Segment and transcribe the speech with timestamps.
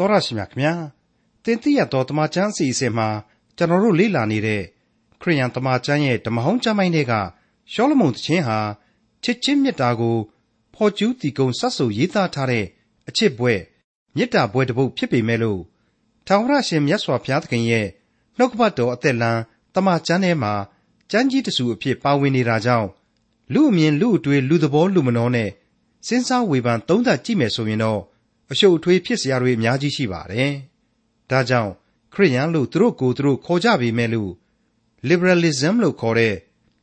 [0.00, 0.74] တော်ရရှိမြခင်ဗျာ
[1.44, 3.08] တင်တိရတော်တမချန်းစီအစဉ်မှာ
[3.56, 4.62] ကျွန်တော်တို့လေ့လာနေတဲ့
[5.20, 7.12] ခရိယန်တမချန်းရဲ့ဓမ္မဟောင်းကျမ်းပိုင်းတွေက
[7.72, 8.58] ရှောလမုန်သခင်ဟာ
[9.24, 10.16] ချစ်ချင်းမေတ္တာကို
[10.74, 12.66] ဖော်ကျူးတည်ကုံဆက်ဆူရေးသားထားတဲ့
[13.08, 13.60] အချစ်ဘွဲ့
[14.16, 15.60] မေတ္တာဘွဲ့တစ်ပုဒ်ဖြစ်ပေမဲ့လို့
[16.26, 17.86] ထာဝရရှင်မြတ်စွာဘုရားသခင်ရဲ့
[18.36, 19.40] နှုတ်ကပတ်တော်အသက်လန်း
[19.74, 20.52] တမချန်းထဲမှာ
[21.10, 22.88] ကျမ်းကြီးတစုအဖြစ်ပါဝင်နေတာကြောင့်
[23.52, 25.50] လူအမြင်လူအတွေ့လူသဘောလူမနှောနဲ့
[26.06, 28.00] စဉ်းစားဝေဖန်သုံးသပ်ကြည့်မယ်ဆိုရင်တော့
[28.52, 30.50] အရှုပ်အထွေးဖြစ်စရာတွေအများကြီးရှိပါတယ်။
[31.30, 31.72] ဒါကြောင့်
[32.14, 34.32] ခရိယန်လို့သူတို့ကိုယ်သူတို့ခေါ်ကြပေမဲ့လို့
[35.08, 36.34] liberalism လို့ခေါ်တဲ့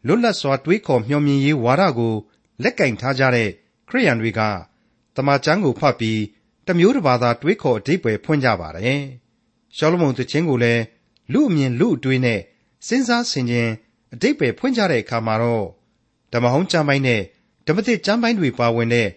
[0.08, 2.16] လွတ်လပ်စွာတွေးခေါ်မျှော်မြင်ရေးဝါဒကို
[2.64, 3.50] လက်ကင်ထားကြတဲ့
[3.90, 4.42] ခရိယန်တွေက
[5.16, 6.22] တမန်ကျမ်းကိုဖတ်ပြီး
[6.68, 9.02] တမျိုးတစ်ဘာသာတွေးခေါ်အဓိပ္ပာယ်ဖွင့်ကြပါတယ်။
[9.76, 10.84] ရှောလမုန်သချင်းကိုလည်း
[11.34, 12.40] လူအမြင်လူအတွေးနဲ့
[12.88, 13.70] စဉ်းစားဆင်ခြင်
[14.14, 15.66] အဓိပ္ပာယ်ဖွင့်ကြတဲ့အခါမှာတော့
[16.34, 17.22] ဓမ္မဟောင်းကျမ်းပိုင်းနဲ့
[17.68, 19.08] ဓမ္မသစ်ကျမ်းပိုင်းတွေပါဝင်တဲ့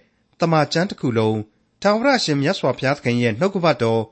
[0.40, 1.38] တမန်ကျမ်းတစ်ခုလုံး
[1.82, 4.02] ထာဝရရှင်မြတ်စွာဘုရားသခင်ရဲ့နှုတ်ကပတ်တော်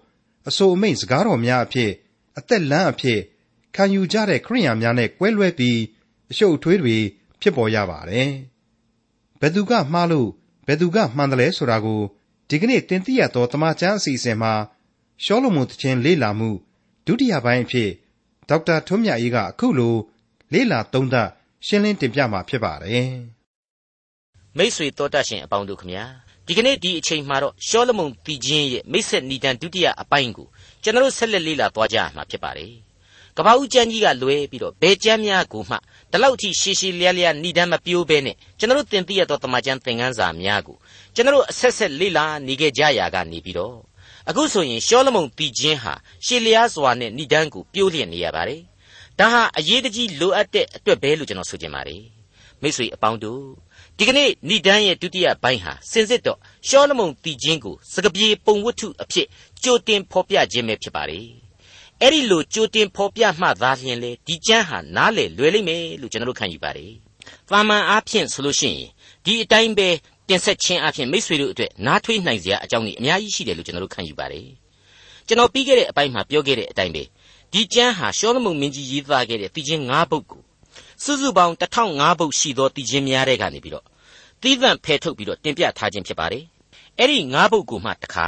[0.49, 1.91] အဆိုအမိန့်စကားတော်များအဖြစ်
[2.39, 3.21] အသက်လမ်းအဖြစ်
[3.77, 5.79] ခံယူကြတဲ့ခရိယာများနဲ့ကွဲလွဲပြီး
[6.31, 6.97] အရှုပ်အထွေးတွေ
[7.41, 8.31] ဖြစ်ပေါ်ရပါတယ်။
[9.41, 10.29] ဘယ်သူကမှားလို့
[10.67, 12.01] ဘယ်သူကမှန်တယ်လဲဆိုတာကို
[12.49, 14.53] ဒီကနေ့တင်ပြရသောတမန်ကျမ်းအစီအစဉ်မှာ
[15.25, 16.51] ရှောလမုန်တခြင်းလေ့လာမှု
[17.07, 17.91] ဒုတိယပိုင်းအဖြစ်
[18.49, 19.95] ဒေါက်တာထွန်းမြတ်အေးကအခုလို
[20.53, 21.29] လေ့လာသုံးသပ်
[21.67, 23.09] ရှင်းလင်းတင်ပြมาဖြစ်ပါတယ်။
[24.57, 30.47] မိတ်ဆွေတော်တတ်ရှင်အပေါင်းတို့ခမညာ ဒီကနေ့ဒီအချိန်မှာတော့ရှောလမုန်တည်ခြင်းရဲ့မိတ်ဆက်နီတန်ဒုတိယအပိုင်းကို
[30.83, 32.73] ကျွန်တော်ဆက်လက်လေ့လာသွားကြရမှာဖြစ်ပါတယ်။
[33.37, 35.77] ကပ္ပဦးကျမ်းကြီးကလွဲပြီးတော့ဘယ်ကျမ်းများကိုမှ
[36.11, 40.77] ဒီလောက်ထိရှည်ရှည်လျားလျားနီတန်မပြိုးဘဲနဲ့ကျွန်တော်တင်ပြရတော့တမန်ကျမ်းသင်ခန်းစာများကို
[41.15, 43.77] ကျွန်တော်အဆက်ဆက်လေ့လာနေခဲ့ကြရာကနေပြီးတော့
[44.29, 45.95] အခုဆိုရင်ရှောလမုန်တည်ခြင်းဟာ
[46.27, 48.61] ရှည်လျားစွာနဲ့ဏိဒန်းကိုပြိုးလျက်နေရပါတယ်။
[49.19, 52.03] ဒါဟာအရေးတကြီးလိုအပ်တဲ့အတွက်ပဲလို့ကျွန်တော်ဆိုချင်ပါတယ်။
[52.63, 53.43] မိတ်ဆွေအပေါင်းတို့
[54.01, 59.27] ဒီကနေ့ဏိဒန်းရဲ့ဒုတိယပိုင်းဟာစင်စစ်တော့ရှောလမုန်တည်ခြင်းကိုစကပြေပုံဝတ္ထုအဖြစ်
[59.63, 61.27] ကြိုတင်ဖော်ပြခြင်းပဲဖြစ်ပါတယ်။
[62.03, 66.93] အဲ့ဒီလိုကြိုတင်ဖော်ပြမှသာလျှင်လေဒီကျမ်းဟာနားလေလွယ်လိမ့်မယ်လို့ကျွန်တော်တို့ခံယူပါတယ်။
[67.49, 68.87] သာမန်အားဖြင့်ဆိုလို့ရှိရင်
[69.25, 69.89] ဒီအတိုင်းပဲ
[70.29, 74.47] တင်ဆက်ခြင်းအပြင်မိษွေတို့အတွက်နားထွေးနိုင်စရာအကြောင်းတွေအများကြီးရှိတယ်လို့ကျွန်တော်တို့ခံယူပါတယ်။
[75.27, 77.03] ကျွန်တော်ပြီးခဲ့တဲ့အပိုင်းမှာပြောခဲ့တဲ့အတိုင်းပဲ
[77.53, 80.43] ဒီကျမ်းဟာရှောလမုန်မင်းကြီးရေးသားခဲ့တဲ့တည်ခြင်း၅ပုဒ်ကို
[81.05, 81.55] စုစုပေါင်း
[81.89, 83.85] 1005ပုဒ်ရှိသောတည်ခြင်းများတဲ့ကနေပြီးတော့
[84.43, 86.45] သီးသန့်ဖယ်ထုတ်ပြီးတော့တင်ပြထားခြင်းဖြစ်ပါတယ်။
[86.99, 88.27] အဲ့ဒီ၅ပုဒ်ကိုမှတခါ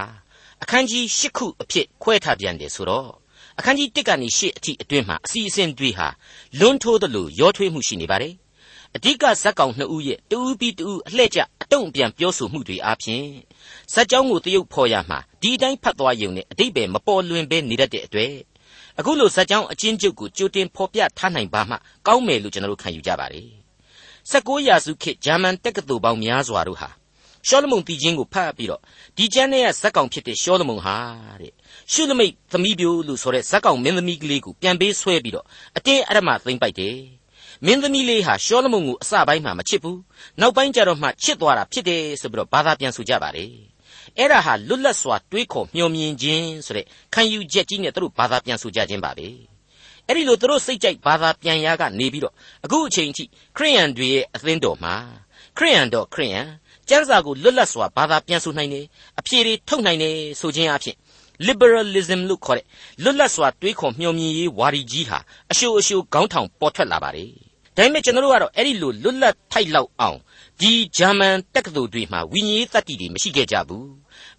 [0.62, 3.10] အခန်းကြီး၈ခုအဖြစ်ခွဲထားပြန်တယ်ဆိုတော့
[3.58, 6.08] အခန်းကြီး၁ကနေ၈အထိအတွင်းမှာအစီအစဉ်တွေဟာ
[6.58, 8.34] လွန်းထိုးသလိုရောထွေးမှုရှိနေပါတယ်။
[8.96, 13.24] အဓိကဇက်ကောင်နှစ်ဦးရဲ့တူးပြီးတူးအလှဲ့ကျအတုံ့ပြန်ပြောဆိုမှုတွေအပြင်
[13.92, 18.34] ဇက်ကြောင်းကိုတရုပ်ဖော်ရမှာဒီတိုင်းဖတ်သွားရုံနဲ့အတိတ်ပဲမပေါ်လွင်ပဲနေတတ်တဲ့အတွက်
[18.98, 21.76] အခုလိုဇက်ကြောင်းအချင်းကျုပ်ကိုကြိုတင်ဖော်ပြထားနိုင်ပါမှ
[22.06, 23.59] ကောင်းမယ်လို့ကျွန်တော်တို့ခံယူကြပါတယ်
[24.30, 26.90] 16ရာစုခေတ်ဂျာမန်တက္ကသိုလ်ပေါင်းများစွာတို့ဟာ
[27.48, 28.80] ရှောလမုန်တည်ခြင်းကိုဖတ်ပြီးတော့
[29.16, 30.96] ဒီကျမ်းထဲကဇက်ကောင်ဖြစ်တဲ့ရှောလမုန်ဟာ
[31.40, 31.52] တဲ့
[31.92, 36.96] ရှုလမိတ်သမီးပြိုလို့ဆိုတဲ့ဇက်ကောင်မင်းသမီးကလေးကိုပြန်ပေးဆွဲပြီးတော့အတင်းအဓမ္မသိမ့်ပိုက်တယ်
[37.66, 40.00] မင်းသမီးလေးဟာရှောလမုန်ကိုအစပိုင်းမှာမချစ်ဘူး
[40.40, 43.52] နောက်ပိုင်းကျတော့မှချစ်သွားတာဖြစ်တယ်ဆိုပြီးတော့ဘာသာပြန်ဆိုကြပါတယ်
[44.18, 49.49] အဲ့ဒါဟာလွတ်လပ်စွာတွေးခေါ်မျှော်မြင်ခြင်းဆိုတဲ့ခံယူချက်ကြီးနဲ့သူတို့ဘာသာပြန်ဆိုကြခြင်းပါပဲ
[50.10, 52.34] အဲ့ဒီလိုသူတို့စိတ်ကြိုက်ဘာသာပြန်ရကနေပြီးတော့
[52.64, 53.24] အခုအချိန်ထိ
[53.56, 54.94] ခရိယန်တွေရဲ့အသင်းတော်မှာ
[55.56, 56.46] ခရိယန်တော်ခရိယန်
[56.88, 58.84] ကျမ်းစာကိုလွတ်လပ်စွာဘာသာပြန်ဆိုနိုင်တယ်
[59.18, 60.96] အဖြေတွေထုတ်နိုင်တယ်ဆိုခြင်းအဖြစ်
[61.46, 62.66] liberalism လို့ခေါ်တဲ့
[63.02, 65.18] လွတ်လပ်စွာတွေးခေါ်မျှော်မြင်ရေးဝါဒီကြီးဟာ
[65.50, 67.30] အရှိုးအရှိုးခေါင်းထောင်ပေါ်ထွက်လာပါတယ်
[67.76, 70.18] ဒါပေမဲ့ကျွန်တော်တို့ကတော့အဲ့ဒီလိုလွတ်လပ်ထိုက်လောက်အောင်
[70.60, 73.88] ဒီဂျာမန်တက္ကသိုလ်တွေမှာဝိညာဉ်တတ္တိတွေမရှိခဲ့ကြဘူး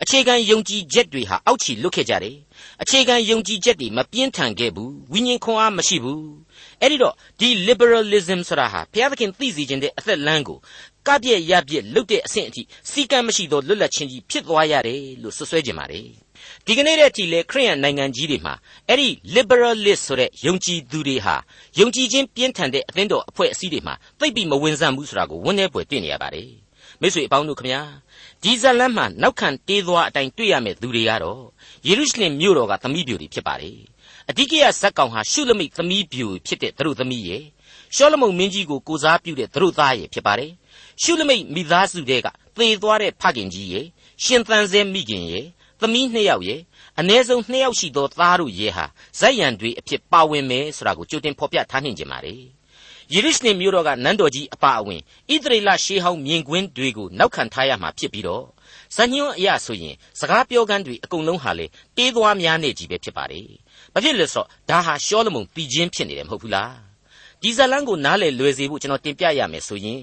[0.03, 2.37] အခြေခံယုံကြည်ချက်တွေဟာအောက်ခြေလွတ်ခဲ့ကြတယ်
[2.81, 6.25] အခြေခံယုံကြည်ချက်တွေမပြင်းထန်ခဲ့ဘူးဝိညာဉ်ခွန်အားမရှိဘူး
[6.81, 10.57] အဲ့ဒီတော့ဒီ liberalism ဆိုတာဟာဘုရားသခင်သိစေခြင်းတဲ့အသက်လမ်းကို
[11.07, 12.61] ကပြည့်ရပြည့်လွတ်တဲ့အဆင့်အထိ
[12.91, 16.07] စီကံမရှိသောလွတ်လပ်ခြင်းကြီးဖြစ်သွားရတယ်လို့ဆွဆွဲကြပါတယ်
[16.66, 18.53] ဒီကနေ့တည်းထိလေခရိယန်နိုင်ငံကြီးတွေမှာ
[18.88, 21.35] အဲ့ဒီ liberalist ဆိုတဲ့ယုံကြည်သူတွေဟာ
[21.79, 26.52] ယုံကြည်ခြင်းပြင်းထန်တဲ့အသင်းတော်အဖွဲ့အစည်းတွေမှာသိပ်ပြီးမဝင်ဆန့်ဘူးဆိုတာကိုဝန်းထဲပွေတွေ့နေရပါတယ်
[27.02, 27.81] မိတ်ဆွေအပေါင်းတို့ခမညာ
[28.44, 31.44] ဒီဇလန်မှာနောက်ခံတေးသွားအတိုင်းတွေ့ရမယ့်သူတွေကတော့
[31.88, 33.78] ယေရုရှလင်မြို့တော်ကသမီးပြိုတွေဖြစ်ပါတယ်
[34.29, 37.44] အဓိကရဇက်ကောင်ဟာရှုလမိတ်သမီးပြိုဖြစ်တဲ့သူတို့သမီးရဲ့
[37.96, 40.52] ရှောလမုန်မင်းကြီးကိုကိုစားပြုတဲ့သူတို့သားရဲ့ဖြစ်ပါတယ်
[41.02, 42.28] ရှုလမိတ်မိသားစုတွေက
[42.58, 43.85] သေသွားတဲ့ဖခင်ကြီးရဲ့
[44.23, 45.46] ရှင်သန်ဆဲမိခင်ရဲ့
[45.81, 46.61] သမီးနှစ်ယောက်ရဲ့
[46.99, 48.85] အ ਨੇ ဆုံးနှစ်ယောက်ရှိသောသားတို့ရဲ့ဟာ
[49.19, 52.35] ဇက်ရံတွေအဖြစ်ပါဝင်မယ်ဆိုတာကိုကြိုတင်ဖော်ပြထားနှင်ကြပါလေ
[53.13, 55.01] ယေရုရှလင်မြို့တော်ကနန်းတော်ကြီးအပါအဝင်
[55.31, 58.45] ဣသရေလရှေးဟောင်းမြင်ကွင်းတွေကိုနောက်ခံထားရမှာဖြစ်ပြီးတော့
[58.95, 61.66] ဇညွန်းအရာဆိုရင်စကားပြောကန်းတွေအကုန်လုံးဟာလေ
[61.97, 63.47] တေးသွားများနေကြီးပဲဖြစ်ပါတယ်။
[63.93, 66.72] ဘာဖြစ်လဲဆိုတော့ဒါဟာရှောလမုန်ပြည်ချင်းဖြစ်နေတယ်မဟုတ်ဘူးလား။
[67.41, 69.99] ဒီဇလန်းကိုနားလေလွယ်စေဖို့ကျွန်တော်တင်ပြရမယ်ဆိုရင်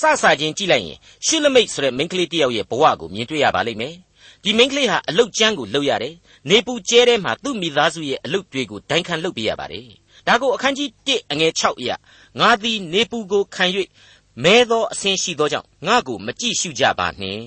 [0.00, 3.94] စစချင်းကြည့်လိုက်ရင်ရှုလမိတ်ဆိုတဲ့မိန်းကလေးတယောက်ရဲ့ဘဝကိုမြင်တွေ့ရပါလိမ့်မယ်။
[4.44, 6.14] ဒီမိန်းကလေးဟာအလုတ်ကျန်းကိုလုပ်ရတယ်
[6.48, 9.88] နေပူကျဲထဲမှာသူ့မိသားစုရဲ့အလုတ်တွေကိုဒိုင်ခံလုပ်ပေးရပါတယ်
[10.26, 11.96] ဒါကိုအခန်းကြီး1အငယ်6အရာ
[12.40, 13.64] ငါသည်နေပူကိုခံ၍
[14.44, 17.46] မဲသောအဆင်းရှိသောကြောင့်ငါကိုမကြည့်ရှုကြပါနှင့်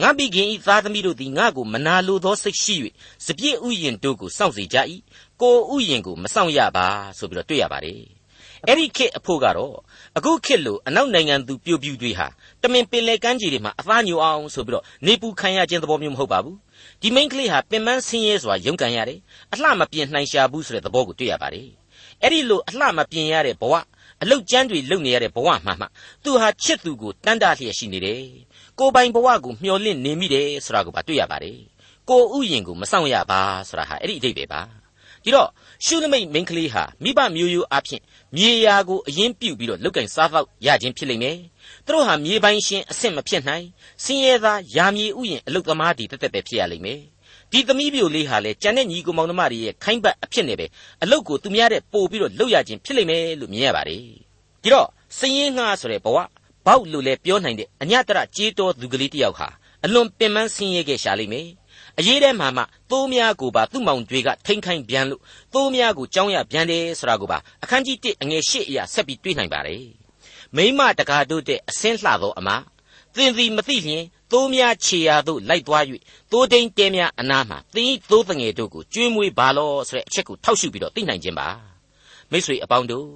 [0.00, 2.74] ငါမိခင်ဤသားသမီးတို့သည်ငါကိုမနာလိုသောစိတ်ရှိ၍
[3.26, 4.76] စပြည့်ဥယျင်တို့ကိုစောင့်စေကြ၏
[5.40, 6.86] ကိုဥယျင်ကိုမစောင့်ရပါ
[7.18, 8.17] ဆိုပြီးတော့တွေ့ရပါတယ်
[8.66, 9.74] အဲ့ဒီခေတ်အဖို့ကတော့
[10.16, 12.26] အခုခေတ်လိုအနောက်နိုင်ငံသူပြိုပြူတွေဟာ
[12.62, 16.56] တမင်ပင်လေကမ်းခြေတွေမှာအသားညိုအောင်ဆိုပြီးတော့နေပူခံရခြင်းသဘောမျိုးမဟုတ်ပါဘူး
[17.02, 19.18] ဒီမိန်းကလေးဟာပင်ပန်းဆင်းရဲစွာရုန်းကန်ရတယ်
[19.52, 21.68] အလှမပြင်းနှိုင်ရှာဘူးဆိုတဲ့သဘောကိုတွေ့ရပါတယ်
[22.22, 23.74] အဲ့ဒီလိုအလှမပြင်းရတဲ့ဘဝ
[24.22, 25.86] အလုတ်ကျန်းတွေလုံနေရတဲ့ဘဝမှမှ
[26.24, 28.22] သူဟာချစ်သူကိုတန်တာလျက်ရှိနေတယ်
[28.78, 31.58] ကိုပိုင်ဘဝကိုမျှော်လင့်နေမိတယ်ဆိုတာကိုပါတွေ့ရပါတယ်
[32.08, 34.60] ကိုဥယျင်ကိုမဆောင်ရပါဆိုတာဟာအဲ့ဒီအဓိပ္ပာယ်ပါ
[35.24, 35.48] ဒီတော့
[35.84, 38.00] ရှုလမိတ်မိန်းကလေးဟာမိဘမျိုးရိုးအဖြစ်
[38.36, 41.38] မြေယာကိုအရင်ပြုတ်ပြီးတော့လုတ်ကင်စားတော့ရခြင်းဖြစ်လိမ့်မယ်
[41.84, 43.66] သူတို့ဟာမြေပိုင်းရှင်အဆင့်မဖြစ်နိုင်
[44.04, 47.00] စင်းရဲသားယာမြေဥယျင်အလုတ်သမားတွေတက်တက်ပဲဖြစ်ရလိမ့်မယ်
[47.52, 50.66] ဒီသမီးပြိုလေးဟာလေကြံတဲ့ညီကိုမောင်နှမတွေရဲ့ခိုင်းပတ်အဖြစ်နဲ့ပဲ
[51.02, 54.02] အလုတ်ကိုသူများတဲ့ပို့ပြီးတော့လှုပ်ရခြင်းဖြစ်လိမ့်မယ်လို့မြင်ရပါတယ်
[54.62, 54.88] ဒီတော့
[55.18, 56.18] စည်ရင်ငှားဆိုတဲ့ဘဝ
[56.66, 59.48] ဘောက်လို့လည်းပြောနိုင်တဲ့အညတရကြေးတော်သူကလေးတယောက်ဟာ
[59.84, 61.48] အလွန်ပင်ပန်းဆင်းရဲခဲ့ရှာလိမ့်မယ်
[61.98, 65.20] အရေးထဲမှာမှသိုးများကိုပါသူ့မောင်တွေကထိမ့်ခိုင်းပြန်လို့
[65.54, 69.84] သိုးများကိုကြောင်းရပြန်တယ်ဆိုတာကိုပါအခန်းကြီး1အငယ်8အရာဆက်ပြီးတွေးနိုင်ပါတယ်
[70.56, 72.48] မိမတကာတို့တဲ့အစင်းလှသောအမ
[73.14, 75.84] သင်သည်မသိလျင်သိုးများခြေရာသို့လိုက်သွား၍
[76.32, 81.48] သိုးတိန်တဲများအနားမှာသင်၏သိုးတငယ်တို့ကိုကျွေးမွေးပါလောဆိုတဲ့အချက်ကိုထောက်ရှုပြီးတော့သိနိုင်ခြင်းပါ
[82.30, 83.08] မိတ်ဆွေအပေါင်းတို့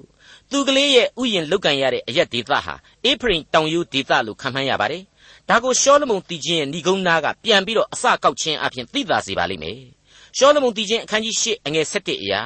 [0.50, 2.74] သူကလေးရဲ့ဥယျင်လောက်ကန်ရတဲ့အရက်ဒေသဟာ
[3.04, 5.02] အေဖရင်တောင်ယူဒေသလို့ခံမှန်းရပါတယ်
[5.48, 9.78] ဒါကိုရှောလမုန်တည်ခြင်းရဲ့ဏိဂုံးနာကပြန်ပြီးတော့အစကောက်ခြင်းအပြင်သိသာစေပါလိမ့်မယ်
[10.36, 12.42] ရှောလမုန်တည်ခြင်းအခန်းကြီး၈အငယ်၁၁အရာ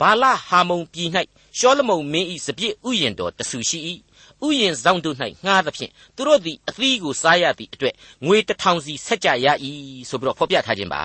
[0.00, 1.08] ဘာလဟာမုန်ပြည်၌
[1.58, 3.78] ရှောလမုန်မင်း၏စပြည့်ဥယျင်တော်တဆူရှိ၏
[4.46, 7.94] ဥယျင်ဆောင်တို့၌ငှားသဖြင့်သူတို့သည်အသီးကိုစားရသည့်အတွက်
[8.26, 9.46] ငွေတစ်ထောင်စီဆက်ကြရ၏
[10.08, 11.02] ဆိုပြီးတော့ဖော်ပြထားခြင်းပါ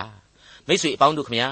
[0.66, 1.48] မိတ်ဆွေအပေါင်းတို့ခမညာ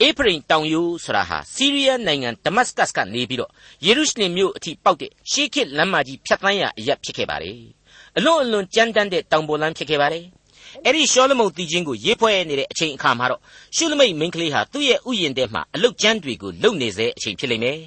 [0.00, 3.50] အေဖရင်တောင်ယူဆိုတာဟာစီးရီးယားနိုင်ငံဒမတ်စကတ်ကနေပြီးတော့
[3.86, 7.58] ယေရုရှလင်မြို့အထိပေါက်တဲ့ရှေးခေတ်လမ်းမကြီးဖြတ်သန်းရအရက်ဖြစ်ခဲ့ပါတယ်
[8.18, 10.24] အလွန်အလွန်ကြမ်းတမ်းတဲ့တောင်ပေါ်လမ်းဖြစ်ခဲ့ပါတယ်
[10.84, 13.40] အဲ့ဒီရှောလမုန်တီချင်းကိုရေးဖွဲ့နေတဲ့အချိန်အခါမှာတော့
[13.76, 17.78] ရှုလမိတ်မင်းကလေးဟာသူ့ရဲ့ဥယျာဉ်ထဲမှာအလုတ်ကျမ်းတွေကိုလုံနေစေအချိန်ဖြစ်လိမ့်မယ်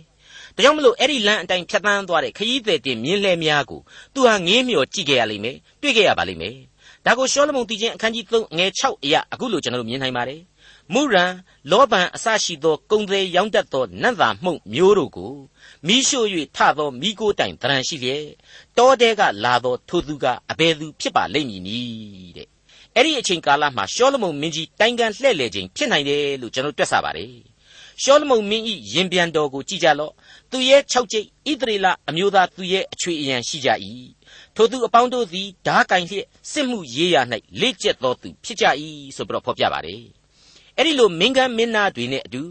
[0.55, 3.81] ဒါကြောင့်မလို့အဲ့ဒီလမ်းအတိုင်းဖြတ်သန်းသွားတဲ့ခရီးသည်တင်မြင်းလဲများကို
[4.13, 6.55] သူဟာငေးမျောကြည့်ခဲ့ရလိမ့်မယ်တွေ့ခဲ့ရပါလိမ့်မယ်
[7.05, 10.41] ဒါကိုရှောလမုန်တီချင်းအခန်းကြီး3ငယ်6အရာအခုလိုကျွန်တော်တို့မြင်နိုင်ပါတယ်
[10.93, 11.31] မုရန်
[11.71, 15.33] လောဘန်အစရှိသောကုံသေးရောင်းတတ်သောနတ်သာမှုန့်မျိုးတို့ကို
[15.87, 18.25] မိရှို့၍ထသောမိကိုတိုင်တရံရှိလျက်
[18.77, 22.47] တောတဲကလာသောထိုသူကအဘယ်သူဖြစ်ပါလိမ့်မည်နည်းတဲ့
[22.95, 27.31] အဲ့ဒီအချိန်ကာလမှာရှောလမုန်မင်းကြီးတိုင်ကန်လှဲ့လေခြင်းဖြစ်နိုင်တယ်လို့ကျွန်တော်တွက်ဆပါတယ်
[28.03, 30.13] ရှောလမုန်မင်း၏ရင်ပြန်တော်ကိုကြည့်ကြလော့
[30.51, 33.69] သူရဲ့၆ကျိတ်ဣသရေလအမျိုးသားသူရဲ့အချွေအရန်ရှိကြ၏
[34.55, 37.17] ထိုသူအပေါင်းတို့သည်ဓာကင်လျက်စစ်မှုရေးရ၌
[37.61, 38.65] လေ့ကျက်တော်သူဖြစ်ကြ၏
[39.15, 40.01] ဆိုပြီးတော့ဖော်ပြပါတယ်
[40.77, 42.41] အဲ့ဒီလိုမင်းကမ်းမင်းသားတွေနဲ့အတူ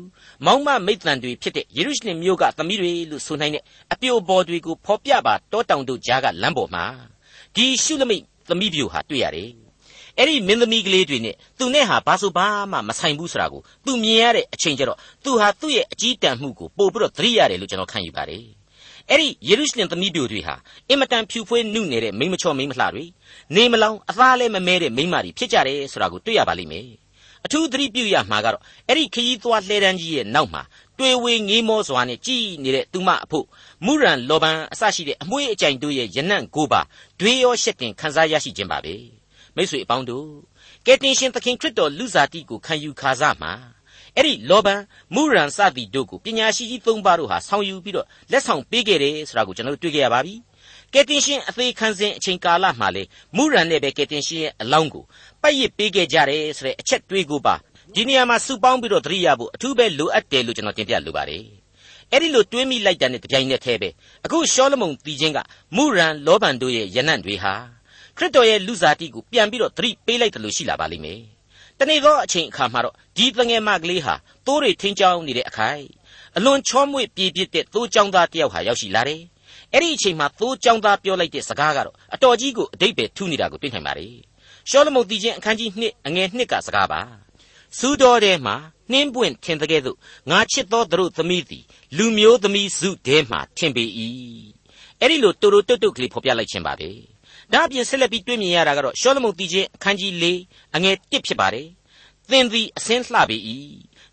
[0.44, 3.62] မောင်မမိတ်တန်တွေဖြစ်တဲ့ယေရုရှလင်မြို့ကသမီးတွေလို့ဆိုနိုင်တဲ့
[3.92, 6.84] အပြိုပေါ်တွေကိုဖော်ပြပါတောတောင်တို့ကြားကလမ်းပေါ်မှာ
[7.54, 9.50] ဒီရှုလမိတ်သမီးပြိုဟာတွေ့ရတယ်
[10.18, 18.44] အဲ့ဒီမင်းသမီးကလေးတွေနဲ့သူနဲ့ဟာဘာဆိုဘာမှမဆိုင်ဘူးဆိုတာကိုသူမြင်ရတဲ့အချိန်ကျတော့သူဟာသူ့ရဲ့အကြီးတန်းမှုကိုပို့ပြီးတော့သတိရတယ်လို့ကျွန်တော်ခံယူပါတယ်
[19.10, 20.54] အဲ့ဒီယေရုရှလင်သမီးပြိုတွေဟာ
[20.88, 23.04] အင်မတန်ဖြူဖွေးနုနေတဲ့မိမချောမိမလှတွေ
[23.54, 26.88] နေမလောင်အသားလည်းမမဲတဲ့မိမတွေဖြစ်ကြတယ်ဆိုတာကိုတွေ့ရပါလိမ့်မယ်
[27.46, 30.62] အထူးသတိပြုရမှာကတော့အဲ့ဒီခရီးသွားလှဲတန်းကြီးရဲ့နောက်မှာ
[30.98, 33.46] တွေ့ဝေငေးမောစွာနဲ့ကြည်နေတဲ့သူမအဖို့
[33.84, 36.80] မုရန်လောဘန်အစရှိတဲ့အမွှေးအကြိုင်တို့ရဲ့ယနံ့ကိုပါ
[37.20, 38.94] ဒွေရောရှက်တင်ခံစားရရှိခြင်းပါပဲ
[39.56, 40.28] မိတ်ဆွေအပေါင်းတို့
[40.86, 43.52] ကယ်တင်ရှင်သခင်ခရစ်တော်လူစားတိကိုခံယူခါစားမှာ
[44.16, 44.80] အဲ့ဒီလောဘန်
[45.14, 50.34] မုရန်စသည်တို့ကိုပညာရှိကြီးသုံးပါးတို့ဟာဆောင်ယူပြီးတော့လက်ဆောင်ပေးခဲ့တယ်ဆိုတာကိုကျွန်တော်တို့တွေ့ကြရပါပြီ
[50.94, 53.02] ကယ်တင်ရှင်အသေးခံစဉ်အချိန်ကာလမှာလေ
[53.36, 55.04] မုရန်နဲ့ပဲကယ်တင်ရှင်ရဲ့အလောင်းကို
[55.42, 57.54] ပတ်ရစ်ပေးခဲ့ကြတယ်ဆိုတဲ့အချက်တွေးကိုပါ
[57.94, 61.44] ဒီနေရာမှာစုပေါင်းပြီးတော့သတိရဖို့အထူးပဲလိုအပ်တယ်လို့ကျွန်တော်တင်ပြလိုပါတယ်
[62.10, 63.88] အဲ့ဒီလိုတွေးမိလိုက်တဲ့တပြိုင်နက်တည်းပဲ
[64.24, 65.38] အခုရှောလမုန်တီချင်းက
[65.76, 67.52] မုရန်လောဘန်တို့ရဲ့ယနံ့တွေဟာ
[68.16, 71.20] ခရစ်တော်ရဲ့လူစားတိကိုပြန်ပြီးတော့သတိပေးလိုက်တယ်လို့ရှိလာပါလိမ့်မယ်
[71.78, 74.14] တနေ့သောအချိန်အခါမှာတော့ဒီတငယ်မကလေးဟာ
[74.46, 75.86] တိုးတွေထင်းချောင်းနေတဲ့အခိုက်
[76.36, 79.22] အလွန်ချောမွေ့ပြေးပြစ်တဲ့သိုးချောင်းသားတယောက်ဟာရောက်ရှိလာတယ်
[79.74, 84.08] အဲ့ဒီအချိန်မှာသိုးချောင်းသားပြောလိုက်တဲ့စကားကတော့အတော်ကြီးကိုအတိတ်ပဲထူနေတာကိုတွေ့နိုင်ပါလေ
[84.70, 87.00] ရှောလမုန်တီချင်းအခန်းကြီး2အငယ်2ကစကားပါ
[87.78, 88.56] စူးတော်ထဲမှာ
[88.90, 89.98] နှင်းပွင့်ထင်တဲ့ကဲ့သို့
[90.30, 91.64] ငါချစ်သောသူတို့သမီးသည်
[91.96, 93.84] လူမျိုးသမီးစုထဲမှာထင်ပေ၏
[95.00, 96.90] အဲ့ဒီလိုတူတူတွတ်တွတ်ကလေးဖော်ပြလိုက်ခြင်းပါပဲ
[97.52, 100.24] ဒါအပြင်ဆက်လက်ပြီးတွေ့မြင်ရတာကတော့ရှောလမုန်တီချင်းအခန်းကြီး၄
[100.74, 101.68] အငယ်၁ဖြစ်ပါတယ်
[102.30, 103.36] သင်သည်အစင်းလှပေ၏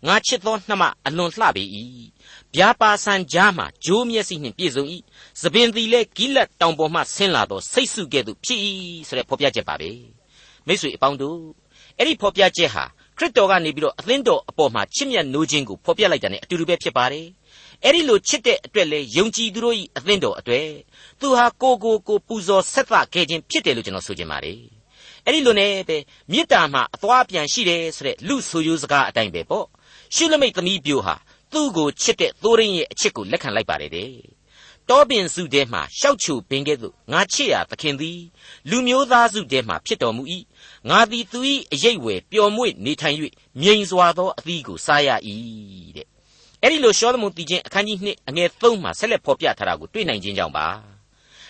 [0.06, 1.64] ငါချစ်သောနှမအလွန်လှပေ၏
[2.56, 4.84] ဗျာပါဆန်ကြားမှဂျိုးမျက်စိနှင့်ပြည့်စုံ၏
[5.40, 8.60] သပင်သည်လည်းဂိလက်တောင်ပေါ်မှဆင်းလာသောစိတ်ဆုကဲ့သို့ဖြစ်၏
[9.08, 9.90] ဆိုတဲ့ဖော်ပြချက်ပါပဲ
[10.66, 11.38] မိတ်ဆွေအပေါင်းတို့
[11.98, 12.84] အဲ့ဒီဖော်ပြချက်ဟာ
[13.18, 17.26] ခရစ်တော်ကနေပြီးတော့အသင်းတော်အပေါ်မှာချစ်မြတ်နိုးခြင်းကိုဖော်ပြလိုက်တာ ਨੇ အတူတူပဲဖြစ်ပါတယ်
[17.84, 20.68] အဲ့ဒီလိုချစ်တဲ့အတွက်လေယုံကြည်သူတို့၏အသင်းတော်အတွက်
[21.20, 24.60] သူဟာကိုကိုကိုပူဇော်ဆက်သခဲ့ခြင်းဖြစ်တယ်လို့ကျွန်တော်ဆိုချင်ပါတယ်
[25.26, 25.96] အဲ့ဒီလိုနဲ့ပဲ
[26.32, 29.66] မေတ္တာမှာအသွားပြန်ရှိတယ်ဆိုတဲ့လူဆိုရိုးစကားအတိုင်းပဲပေါ့
[30.14, 31.14] ရှုလမိတ်သမီးပြိုဟာ
[31.52, 34.10] သူ့ကိုချစ်တဲ့သိုးရင်းရဲ့အချစ်ကိုလက်ခံလိုက်ပါတယ်တဲ့
[34.88, 38.20] တောပင်စုထဲမှရှောက်ချူပင်ကဲ့သို့ငါချစ်ရသခင်သည်
[38.70, 40.22] လူမျိုးသားစုထဲမှဖြစ်တော်မူ၏
[40.90, 41.38] ငါသည်သူ၏
[41.72, 43.16] အရေးဝယ်ပျော်မွေ့နေထိုင်၍
[43.60, 45.08] မြိန်စွာသောအသီးကိုစားရ၏
[45.96, 46.06] တဲ့
[46.62, 50.66] အဲ့ဒီလိုရှောလမုန်တည်ခြင်းအခန်းကြီး2အငယ်3မှာဆက်လက်ဖော်ပြထားတာကိုတွေ့နိုင်ခြင်းကြောင့်ပါ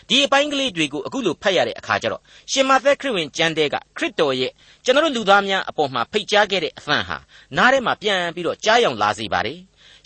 [0.09, 4.53] ဒီအပိုင်းကလေးတွေကိုအခုလိုဖတ်ရတဲ့အခါကျတော့ရှင်မသက်ခရစ်ဝင်ကျမ်းတဲကခရစ်တော်ရဲ့
[4.85, 7.19] ကျွန်တော်လူသားများအပေါ်မှာဖိတ်ကြားခဲ့တဲ့အသံဟာ
[7.57, 9.59] နားထဲမှာပြန်ပြီးတော့ကြားယောင်လာစေပါတယ်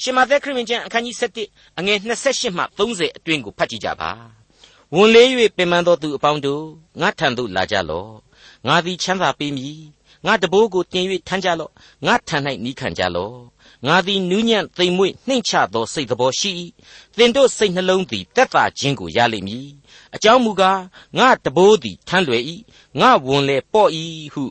[0.02, 1.16] ရှင်မသက်ခရစ်ဝင်ကျမ်းအခန်းကြီး
[1.48, 4.10] 7အငယ်28မှ30အတွင်းကိုဖတ်ကြည့်ကြပါ
[4.94, 6.64] ဝန်လေး၍ပင်ပန်းသောသူအပေါင်းတို့
[7.00, 8.12] ငါထံသို့လာကြလော့
[8.66, 9.80] ငါသည်ချမ်းသာပေးမည်
[10.26, 11.72] ငါတဘိုးကိုတင်၍ထမ်းကြလော့
[12.06, 13.36] ငါထံ၌နီးခံကြလော့
[13.86, 16.50] ငါသည်နူးညံ့သိမ်မွေ့နှိမ့်ချသောစိတ်တော်ရှိ၏
[17.16, 19.68] သင်တို့စိတ်နှလုံးသည်တက်တာခြင်းကိုရလိမ့်မည်
[20.14, 20.80] အကြောင်းမူကား
[21.18, 22.42] ငါတဘိုးသည်ထမ်းလွယ်၏
[23.00, 23.90] ငါဝန်လေပေါ့၏
[24.34, 24.44] ဟု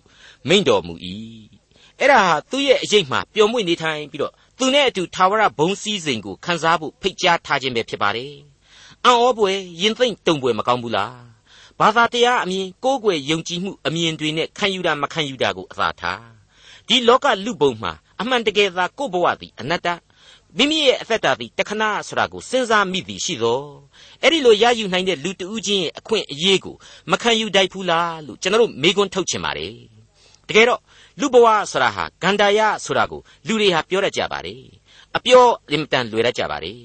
[0.47, 0.93] မိန့်တော်မူ၏
[1.99, 8.33] အဲ့ဒါဟာသူ့ရဲ့အရေးမှပျော်မွေ့နေထိုင်ပြီးတော့ သူနဲ့အတူထာဝရဘုံစည်းစိမ်ကိုခန်းစားဖို့ဖိတ်ကြားထားခြင်းပဲဖြစ်ပါတယ်
[9.05, 11.15] အံ့ဩပွေရင်သိမ့်တုံပွေမကောင်းဘူးလား
[11.79, 16.23] ဘာသာတရားအမြင်ကိုးကွယ်ယုံကြည်မှုအမြင်တွေနဲ့ခံယူတာမခံယူတာကိုအသာထား
[16.87, 19.87] ဒီလောကလူပုံမှာအမှန်တကယ်သာကိုယ့်ဘဝသည်အနတ္တ
[20.57, 23.61] မိမိရဲ့အသက်တာသည်တခဏဆိုတာကိုစဉ်းစားမိသည်ရှိသော
[24.21, 26.75] အဲ့ဒီလိုရယူနိုင်တဲ့လူတဦးချင်းရဲ့အခွင့်အရေးကို
[27.11, 29.73] မခံယူတတ်ဘူးလားလို့ကျွန်တော်တို့မေးခွန်းထုတ်ချင်ပါတယ်
[30.47, 30.81] တကယ်တော့
[31.19, 34.63] လူဘဝဆိုတာဟာဂန္ဓာယဆိုတာကိုလူတွေဟာပြောတတ်ကြပါတယ်
[35.17, 36.81] အပြောအင်မတန်လွယ်တတ်ကြပါတယ်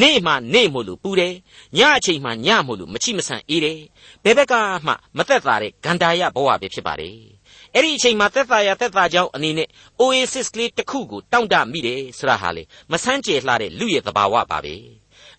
[0.00, 1.34] နေ့မှနေ့မို့လို့ပူတယ်
[1.76, 3.80] ညအချိန်မှညမို့လို့မချိမဆန်အေးတယ်
[4.24, 4.54] ဘယ်ဘက်က
[4.86, 7.16] မှမသက်သာတဲ့ဂန္ဓာယဘဝပဲဖြစ်ပါတယ်
[7.74, 9.68] အဲ့ဒီအချိန်မှာသက်သာရသက်သာကြောင်းအနေနဲ့
[10.00, 12.62] Oasis ကလေးတစ်ခုကိုတောင့်တမိတယ်ဆိုတာဟာလေ
[12.92, 14.74] မဆန်းကျယ်လှတဲ့လူရဲ့သဘာဝပါပဲ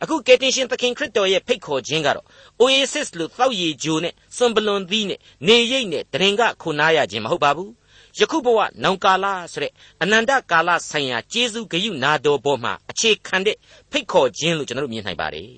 [0.01, 2.25] အခုကယ်တင်ရှင်သခင်ခရစ်တော်ရဲ့ဖိတ်ခေါ်ခြင်းကတော့
[2.61, 7.71] Oasis လို့သောက်ရည်ဂျိုနဲ့စွန်ပလွန်သီးနဲ့နေရိပ်နဲ့တရင်ကခုနာရခြင်းမဟုတ်ပါဘူး
[8.19, 9.71] ယခုဘဝနောင်ကာလဆိုတဲ့
[10.03, 13.57] အနန္တကာလဆိုင်ရာကျေးဇူးဂရုနာတော်ပေါ်မှာအခြေခံတဲ့
[13.91, 15.51] ဖိတ်ခေါ်ခြင်းလို့ကျွန်တော်တို့မြင်နိုင်ပါတယ်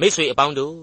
[0.00, 0.76] မိတ်ဆွေအပေါင်းတို့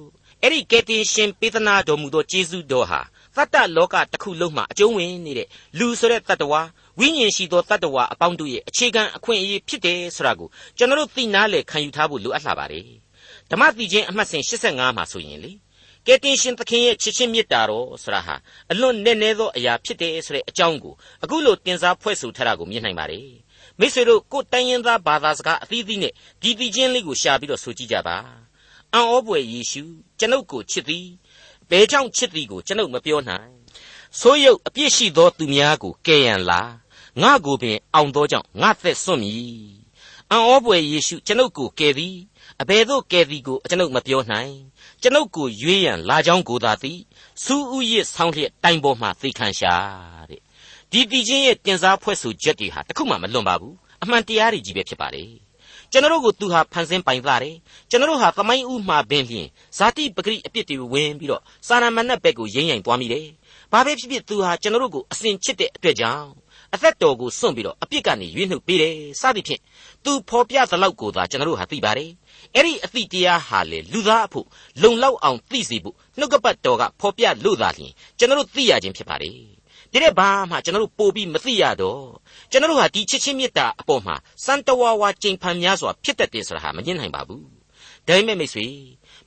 [0.43, 3.01] အဲ့ဒီကယ်တင်ရှင်ပေးသနာတော်မူသောကျေးဇူးတော်ဟာ
[3.35, 5.47] တတ္တလောကတစ်ခုလုံးမှာအကျုံးဝင်နေတဲ့
[5.79, 6.61] လူဆိုတဲ့တတ္တဝါ
[6.99, 12.85] ဝိညာဉ်ရှိသောတတ္တဝါအပေါင်းတို့ရဲ့အခြေခံအခွင့်အရေးဖြစ်တယ်ဆိုတာကိုကျွန်တော်တို့သိနာလေခံယူထားဖို့လိုအပ်လာပါတယ်
[13.51, 15.51] ဓမ္မတိချင်းအမှတ်စဉ်85မှာဆိုရင်လေ
[16.07, 18.35] ကယ်တင်ရှင်သခင်ရဲ့ချစ်ချင်းမေတ္တာတော်ဆိုတာဟာ
[18.71, 23.29] အလွန်နည်းနည်းသောအရာဖြစ်တယ်ဆိုတဲ့အကြောင်းကိုအခုလိုတင်စားဖွဲ့ဆိုထားတာကိုမြင်နိုင်ပါတယ်
[23.79, 28.17] မိတ်ဆွေတို့ကိုတိုင်းရင်သားဘာသာစကားအသီးသီးနဲ့ဒီတီချင်းလေးကိုရှာပြီးတော့ဆိုကြည့်ကြပါ
[28.93, 29.83] အံ့ဩပွေယေရှု
[30.19, 31.07] ကျွန်ုပ်ကိုချစ်သည်
[31.69, 33.51] ဘယ်ကြောင့်ချစ်သည်ကိုကျွန်ုပ်မပြောနိုင်
[34.19, 36.61] ဆိုးရုပ်အပြစ်ရှိသောသူများကိုကယ်ရန်လာ
[37.21, 39.77] ငါကိုပင်အောင်သောကြောင့်ငါသက်စွန့်မည်
[40.31, 42.17] အံ့ဩပွေယေရှုကျွန်ုပ်ကိုကယ်သည်
[42.61, 44.53] အဘယ်သို့ကယ်သည်ကိုကျွန်ုပ်မပြောနိုင်
[45.01, 46.99] ကျွန်ုပ်ကိုရွေးရန်လာကြောင်းကိုသာသည်
[47.43, 49.73] စူးဥယျဆောင်းလျက်တိုင်ပေါ်မှသိခံရှာ
[50.29, 50.41] တဲ့
[50.91, 55.29] ဒီတီချင်းရဲ့တင်စားဖွဲ့ဆိုချက်တွေဟာတခုမှမလွန်ပါဘူးအမှန်တရားတွေကြီးပဲဖြစ်ပါတယ်
[55.91, 57.55] ကျွန်တော်တို့ကိုသူဟာဖန်ဆင်းပိုင်သားတယ်
[57.89, 59.47] ကျွန်တော်တို့ဟာသမိုင်းဥမှာပင်လျင်
[59.77, 63.27] ဇာတိပဂရိအပြစ်တွေဝင်ပြီးတော့စာရမဏတ်ဘက်ကိုရိမ့်ရိုင်သွားမိတယ်
[63.71, 66.27] ဘာပဲဖြစ်ဖြစ်သူဟာကျွန်တော်တို့ကိုအစဉ်ချစ်တဲ့အတွက်ကြောင့်
[66.73, 69.61] အသက်တော်ကိုစွန့်ပြီးတော့အပြစ်ကနေရွေးနှုတ်ပေးတယ်စသဖြင့်
[70.03, 72.09] သူဖော်ပြသလောက်ကိုသာကျွန်တော်တို့ဟာသိပါတယ်
[72.57, 74.47] အဲ့ဒီအသည့်တရားဟာလေလူသားအဖို့
[74.81, 79.33] လုံလောက်အောင်သိစေဖို့နှုတ်ကပတ်တော်ကဖော်ပြလို့သာလျှင်ကျွန်တော်တို့သိရခြင်းဖြစ်ပါတယ်
[79.91, 82.03] ဒီတဲ့ဘာမှကျွန်တော်တို့ပို့ပြီးမသိရတော့
[82.51, 87.43] ကျွန်တော်တို့ဟာဒီချစ်ချင်းမေတ္တာအပေါ်မှာစံတဝါဝါကြိမ်ဖန်များစွာဖြစ်တတ်တယ်ဆိုတာဟာမငြင်းနိုင်ပါဘူး
[88.07, 88.65] ဒါပေမဲ့မိတ်ဆွေ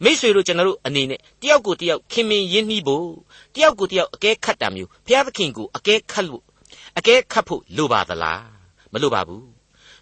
[0.02, 3.08] မိတ်ဆွေတို့ကျွန်တော်တို့အနေနဲ့တယောက်ကိုတယောက်ခင်မင်ရင်းနှီးဖို့
[3.54, 6.42] တယောက်ကိုတယောက်အကဲခတ်တာမျိုးဘုရားသခင်ကိုအကဲခတ်လို့
[6.98, 8.44] အကဲခတ်ဖို့လိုပါသလား
[8.92, 9.59] မလိုပါဘူး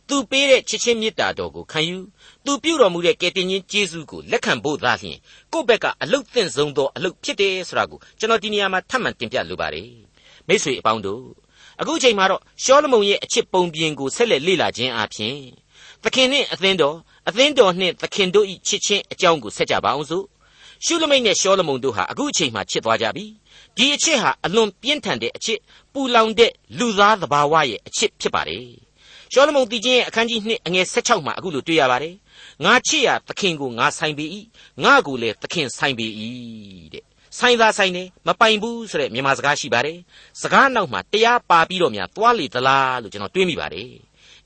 [0.08, 1.98] သူပေးတဲ့ချစ်ချင်းမေတ္တာတော်ကိုခံယူ
[2.44, 5.18] သူပြုတော်မူတဲ့ကယ်တင်ရှင်ယေရှုကိုလက်ခံဖို့သာလျှင်
[5.52, 9.90] ကိုယ့်ဘက်ကအလုတ်သင့်ဆုံးသောအလုတ်ဖြစ်တယ်ဆိုတာကိုကျွန်တော်ဒီနေရာမှာထပ်မံတင်ပြလိုပါတယ်
[10.48, 11.22] မိတ်ဆွေအပေါင်းတို့
[11.80, 15.36] အခုချိန်မှာတော့ရှောလမုန်ရဲ့အချစ်ပုံပြင်ကိုဆက်လက်လေ့လာခြင်းအပြင်
[16.02, 16.96] သခင်နှင့်အသင်းတော်
[17.28, 20.24] အသင်းတော်နှင့်သခင်တို့၏ချစ်ချင်းအကြောင်းကိုဆက်ကြပါအောင်စို့
[20.84, 23.24] ရှုလမိတ်နဲ့ရှောလမုန်တို့ဟာအခုအချိန်မှာချစ်သွားကြပြီ
[23.76, 25.58] ဒီအချစ်ဟာအလွန်ပြင်းထန်တဲ့အချစ်
[25.92, 28.87] ပူလောင်တဲ့လူသားသဘာဝရဲ့အချစ်ဖြစ်ပါတယ်
[29.32, 32.14] ရှောလမုန်တည်ခြင်းရဲ့အခန်းကြီး2အငယ်16မှာအခုလိုတွေ့ရပါတယ်
[32.64, 34.24] ငါချစ်ရသခင်ကိုငါဆိုင်ပေ၏
[34.84, 36.06] ငါကိုလည်းသခင်ဆိုင်ပေ၏
[36.94, 37.04] တဲ့
[37.38, 39.98] ဆိုင်သာဆိုင်နေမပိုင်ဘူးဆိုတဲ့မြန်မာစကားရှိပါတယ်
[40.42, 43.90] စကားနောက်မှာတရားပါပြီးတော့များသွားလေသလားလို့ကျွန်တော်တွေးမိပါတယ်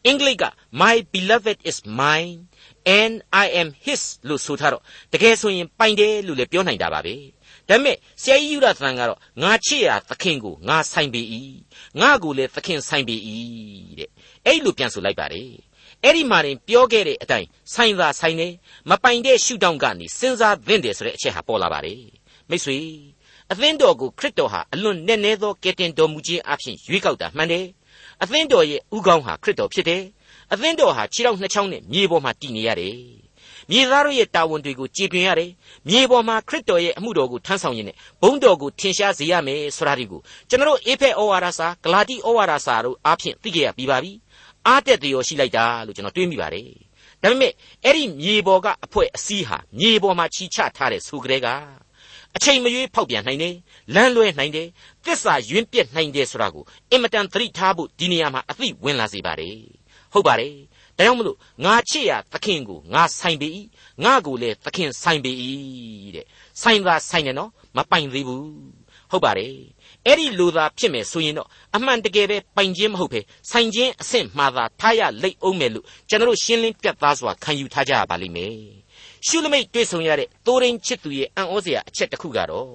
[0.06, 0.44] အင်္ဂလိပ်က
[0.80, 2.38] my beloved is mine
[2.98, 7.14] and i am his လို့ဆိုထားတော့တကယ်ဆိုရင်ပိုင်တယ်လို့လည်းပြောနိုင်တာပါပဲ
[7.68, 11.22] ဒါပေမဲ့ဆရာကြီးယူရသန်ကတော့ငါချစ်ရာသခင်ကိုငါဆိုင်ပေ၏
[12.00, 13.16] ငါကိုလည်းသခင်ဆိုင်ပေ၏
[13.98, 14.10] တဲ့
[14.46, 15.50] အဲ့လိုပြန်ဆိုလိုက်ပါတယ်
[16.04, 18.48] အဲ့ဒီမှာရင်ပြောခဲ့တဲ့အတိုင်းဆိုင်သာဆိုင်နေ
[18.90, 22.00] မပိုင်တဲ့ရှုထောင့်ကနေစဉ်းစားသင့်တယ်ဆိုတဲ့အချက်ဟာပေါ်လာပါတယ်
[22.48, 22.78] မိတ်ဆွေ
[23.50, 27.66] အသင်းတော်ကိုခရစ်တော်ဟာအလွန်နက်နဲသောကယ်တင်တော်မူခြင်းအဖြစ်ရွေးကောက်တာမှန်တယ်
[28.22, 30.02] အသင်းတော်ရဲ့ဥကောင်းဟာခရစ်တော်ဖြစ်တယ်
[30.52, 32.96] အသင်းတော်ဟာခြေထောက်နှစ်ချောင်းနဲ့မြေပေါ်မှာတည်နေရတယ်
[33.70, 35.50] မြေသားတို့ရဲ့တာဝန်တွေကိုကြည်တွင်ရတယ်
[35.88, 44.12] မြေပေါ်မှာခရစ်တော်ရဲ့အမှုတော်ကိုထမ်းဆောင်ရင်းနဲ့ဘုန်းတော်ကိုထင်ရှားစေရမယ်ဆိုတာဒီကိုကျွန်တော်အေဖက်ဩဝါဒစာဂလာတိဩဝါဒစာတို့အားဖြင့်သိကြရပြီးပါပြီ
[44.66, 46.66] အားတက်တရောရှိလိုက်တာလို့ကျွန်တော်တွေးမိပါတယ်
[47.22, 47.52] ဒါပေမဲ့
[47.84, 51.48] အဲ့ဒီမြေပေါ်ကအဖွဲအစည်းဟာမြေပေါ်မှာချီချထားတဲ့ဆိုကြတဲ့က
[52.36, 53.54] အချိန်မရွေးဖောက်ပြန်နိုင်တယ်
[53.94, 54.68] လမ်းလွဲနိုင်တယ်
[55.04, 59.58] သစ္စာယွင်းပြက်နိုင်တယ်ဆိုတာကိုအင်မတန်သတိထားဖို့ဒီနေရာမှာအသိဝင်လာစေပါတယ်
[60.12, 60.54] ဟုတ်ပါတယ်
[60.98, 63.48] ဒါကြောင့်မလို့ငါချစ်ရသခင်ကိုငါဆိုင်ပေ၏
[64.04, 65.32] ငါကိုလည်းသခင်ဆိုင်ပေ၏
[66.14, 66.26] တဲ့
[66.62, 68.46] ဆိုင်သာဆိုင်တယ်နော်မပိုင်သေးဘူး
[69.10, 69.54] ဟုတ်ပါတယ်
[70.06, 78.56] အဲ့ဒီလိုသာဖြစ်မယ်ဆိုရင်တော့အမှန်တကယ်ပဲပိုင်ခြင်းမဟုတ်ပဲဆိုင်ခြင်းအဆင့်မှာသာထားရလိမ့်အောင်မယ်လို့ကျွန်တော်ရှင်းလင်းပြတ်သားစွာခံယူထားကြရပါလိမ့်မယ်
[79.26, 82.70] ရှုလမိတ်တွေ့ဆုံရတဲ့သိုးရင်းချစ်သူရဲ့အံ့ဩစရာအချက်တစ်ခုကတော့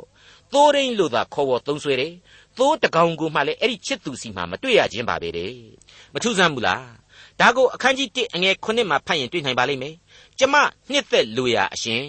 [0.54, 2.14] သိုးရင်းလို့သာခေါ်ဝေါ်သုံးဆွဲတယ်
[2.58, 5.54] သိုးတကောင်ကိုမှလည်းအဲ့ဒီချစ်သူစီမှာမတွေ့ရခြင်းပါပဲတဲ့
[6.14, 6.84] မထူးဆန်းဘူးလား
[7.40, 9.96] ဒါကိုအခန်းကြီး1အငယ်9မှာဖတ်ရင်တွေ့နိုင်ပါလိမ့်မယ်
[10.40, 10.56] ကျမ
[10.92, 12.04] နှစ်သက်လူရာအရှင်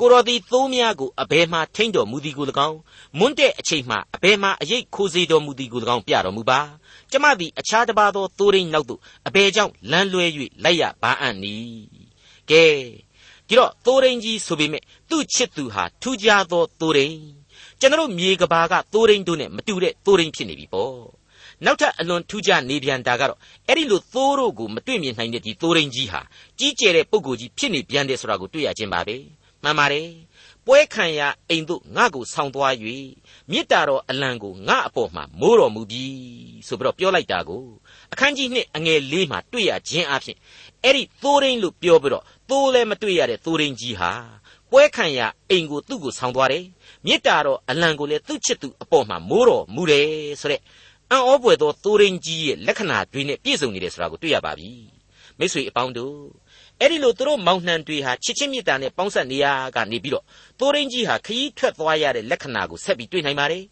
[0.00, 2.78] ကိုတော်သည်သိုးများကိုအဘယ်မှထိမ့်တော်မူသည်ကို၎င်း
[3.18, 6.60] မွန်းတဲ့အချိန်မှအဘယ်မှအရေးခိုးစေတော်မူသည်ကို၎င်းပြတော်မူပါ
[7.10, 10.24] ကျမသည်အခြားတစ်ပါးသောသိုးရင်းနောက်သို့အဘယ်ကြောင့်လမ်းလွဲ၍
[10.64, 11.84] လိုက်ရပါအံ့နည်း
[12.50, 12.64] ကဲ
[13.48, 17.18] ဒီတော့သိုးရင်းကြီးဆိုပေမဲ့သူ့ချစ်သူဟာထူးခြားသောသိုးရင်း
[17.80, 20.94] ကျွန်တော်မြေကဘာကသိုးရင်းတို့နဲ့မတူတဲ့သိုးရင်းဖြစ်နေပြီပေါ့
[21.64, 26.20] နောက်ထပ်အလွန်ထူးခြားနေပြန်တာကတော့အဲ့ဒီလိုသိုးတို့ကိုမတွေ့မြင်နိုင်တဲ့ဒီသိုးရင်းကြီးဟာ
[26.58, 29.16] ကြီးကျယ်တဲ့ပုံကိုယ်ကြီးဖြစ်နေပြန်တယ်ဆိုတာကိုတွေ့ရခြင်းပါပဲ
[29.62, 30.08] မှန်ပါတယ်
[30.66, 32.74] ပွဲခံရအိမ်သို့ငါ့ကိုဆောင်းသွား၍
[33.50, 36.04] မေတ္တာတော်အလံကိုငါအပေါ်မှာမိုးတော်မူပြီ
[36.66, 37.64] ဆိုပြီးတော့ပြောလိုက်တာကို
[38.12, 40.36] အခန်းကြီးနှစ်အငယ်၄မှာတွေ့ရခြင်းအဖြစ်
[40.84, 44.12] အဲ့ဒီသိုးရင်းလို့ပြောပြီးတော့သိုးလည်းမတွေ့ရတဲ့သိုးရင်းကြီးဟာ
[44.70, 46.64] ပွဲခံရအိမ်ကိုသူ့ကိုဆောင်းသွားတယ်
[47.06, 50.08] မေတ္တာတော်အလံကိုလည်းသူ့ချစ်သူအပေါ်မှာမိုးတော်မူတယ်
[50.40, 50.60] ဆိုတဲ့
[51.14, 54.70] အံ့ဩပွေသောသိုးရင်းကြီးရဲ့လက္ခဏာတွေနဲ့ပြည့်စုံနေတယ်ဆိုတာကိုတွေ့ရပါပြီ
[55.38, 56.18] မိတ်ဆွေအပေါင်းတို့
[56.80, 59.46] အဲ့ဒီလိုသူတို့မောင်နှံတွေဟာချစ်ချင်းမြတ်တာနဲ့ပေါင်းဆက်နေရ
[59.76, 60.24] ကနေပြီးတော့
[60.58, 63.64] သိုးရင်းကြီးဟာခရီးထွက်သွားရတဲ့လက္ခဏာကိုဆက်ပြီးတွေ့နိုင်ပါတယ်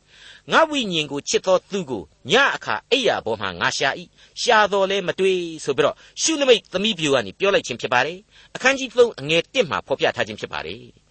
[0.53, 3.89] ငါဝိညာဉ်ကိုချစ်သောသူကိုညအခါအိယာဘောမှာငါရှာ၏
[4.43, 8.19] ရှာတော်လဲမတွေ့ဆိုပြီးတော့ရှုလမိတ်သမီးပြူကနေပြောလိုက်ခြင်းဖြစ်ပါတယ်
[8.55, 11.02] အခန်းကြီး3အငယ်1မှာဖော်ပြထားခြင်းဖြစ်ပါတယ်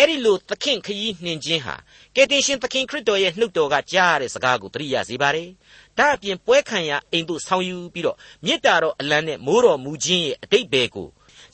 [0.00, 1.74] အဲ့ဒီလိုသခင်ခရီးနှင်ခြင်းဟာ
[2.14, 5.48] ကယ်တင်ရှင်သခင်ခရစ်တော်ရဲ့နှုတ်တော်ကကြားရတဲ့စကားကိုသတိရစေပါတယ်။
[5.98, 11.08] ဒါအပြင်ပွဲခံရအိမ်သို့ဆောင်ယူပြီးတော့မေတ္တာတော်အလံနဲ့မိုးတော်မူခြင်းရဲ့အတိတ်ဘယ်ကို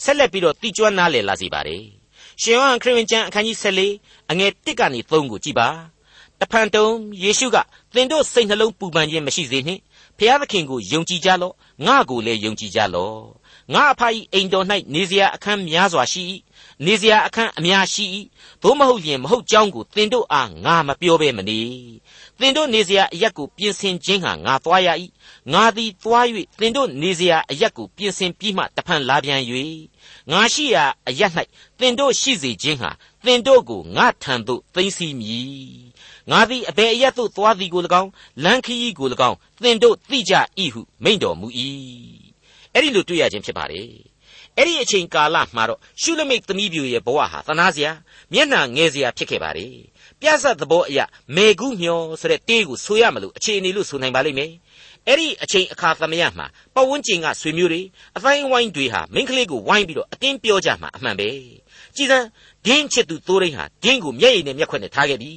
[0.05, 1.85] ဆက်လက်ပြီးတော့တိကျွမ်းနားလည်လာစေပါတယ်။
[2.43, 5.69] ရှင်ယောဟန်ခရစ်ဝင်ကျမ်းအခန်းကြီး14အငယ်1ကနေ3ကိုကြည်ပါ။
[6.41, 6.87] တဖန်တုံ
[7.23, 7.57] ယေရှုက
[7.95, 9.81] သင်တို့စိတ်နှလုံးပူပန်ခြင်းမရှိစေနှင့်။
[10.19, 11.55] ဖျားသခင်ကိုယုံကြည်ကြလော့။
[11.87, 13.19] ငါကိုလည်းယုံကြည်ကြလော့။
[13.75, 16.23] ငါအဖအီအိမ်တော်၌နေစရာအခန်းများစွာရှိ၏
[16.87, 18.05] နေစရာအခန်းအများရှိ၏
[18.63, 21.61] သို့မဟုတ်ရင်မဟုတ်ကြောင်းကိုသင်တို့အားငါမပြောဘဲမနေ
[22.39, 24.89] သင်တို့နေစရာအရက်ကိုပြင်ဆင်ခြင်းဟာငါသွားရ၏
[25.53, 26.27] ငါသည်သွား၍
[26.59, 29.43] သင်တို့နေစရာအရက်ကိုပြင်ဆင်ပြီးမှတဖန်လာပြန်၍
[30.31, 31.33] ငါရှိရာအရက်၌
[31.79, 32.91] သင်တို့ရှိစေခြင်းဟာ
[33.25, 35.85] သင်တို့ကိုငါထံသို့သိမ်းဆည်းမည်
[36.31, 38.11] ငါသည်အဘယ်အရက်သို့သွားသည်ကို၎င်း
[38.45, 40.35] လမ်းခရီးကို၎င်းသင်တို့သိကြ၏
[40.75, 41.47] ဟုမိန့်တော်မူ၏
[42.73, 44.14] အဲ့ဒီလိုတွေ့ရခြင်းဖြစ်ပါတယ်
[44.59, 47.91] အဲ့ဒီအချိန်ကာလမှာတော့ရှုလမိတ်သမီးပြူရဲ့ဘဝဟာသနာစရာ
[48.33, 49.67] မျက်နှာငယ်စရာဖြစ်ခဲ့ပါလေ
[50.21, 51.01] ပြဿတ်သဘောအရ
[51.37, 54.53] မေကုမျောဆိုတဲ့တေးကိုဆိုရမလို့အခြေအနေလို့ဆိုနိုင်ပါလိမ့်မယ်
[55.09, 57.83] အဲ့ဒီအချိန်အခါသမယမှာပဝန်းကျင်ကဆွေမျိုးတွေ
[58.17, 61.29] အတိုင်းဝိုင်းတွေဟာမိန်းကလေးကိုဝိုင်းပြီးတော့အတင်းပြောကြမှာအမှန်ပဲ
[61.97, 62.27] ကြည်စမ်း
[62.67, 65.33] ဒင်းချစ်သူသိုးရင်းဟာဒင်းကိုမျက်ရည်နဲ့မျက်ခွက်နဲ့ထားခဲ့ပြီ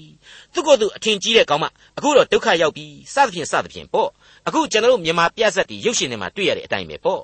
[0.54, 1.66] သူကသူအထင်ကြီးတဲ့ကောင်မ
[1.98, 4.10] အခုတော့ဒုက္ခရောက်ပြီစသဖြင့်စသဖြင့်ပေါ့
[4.48, 7.22] အခုကျွန်တော်တို့မြန်မာပြဿတ်တွေရုပ်ရှင်တွေမှာတွေ့ရတဲ့အတိုင်းပဲပေါ့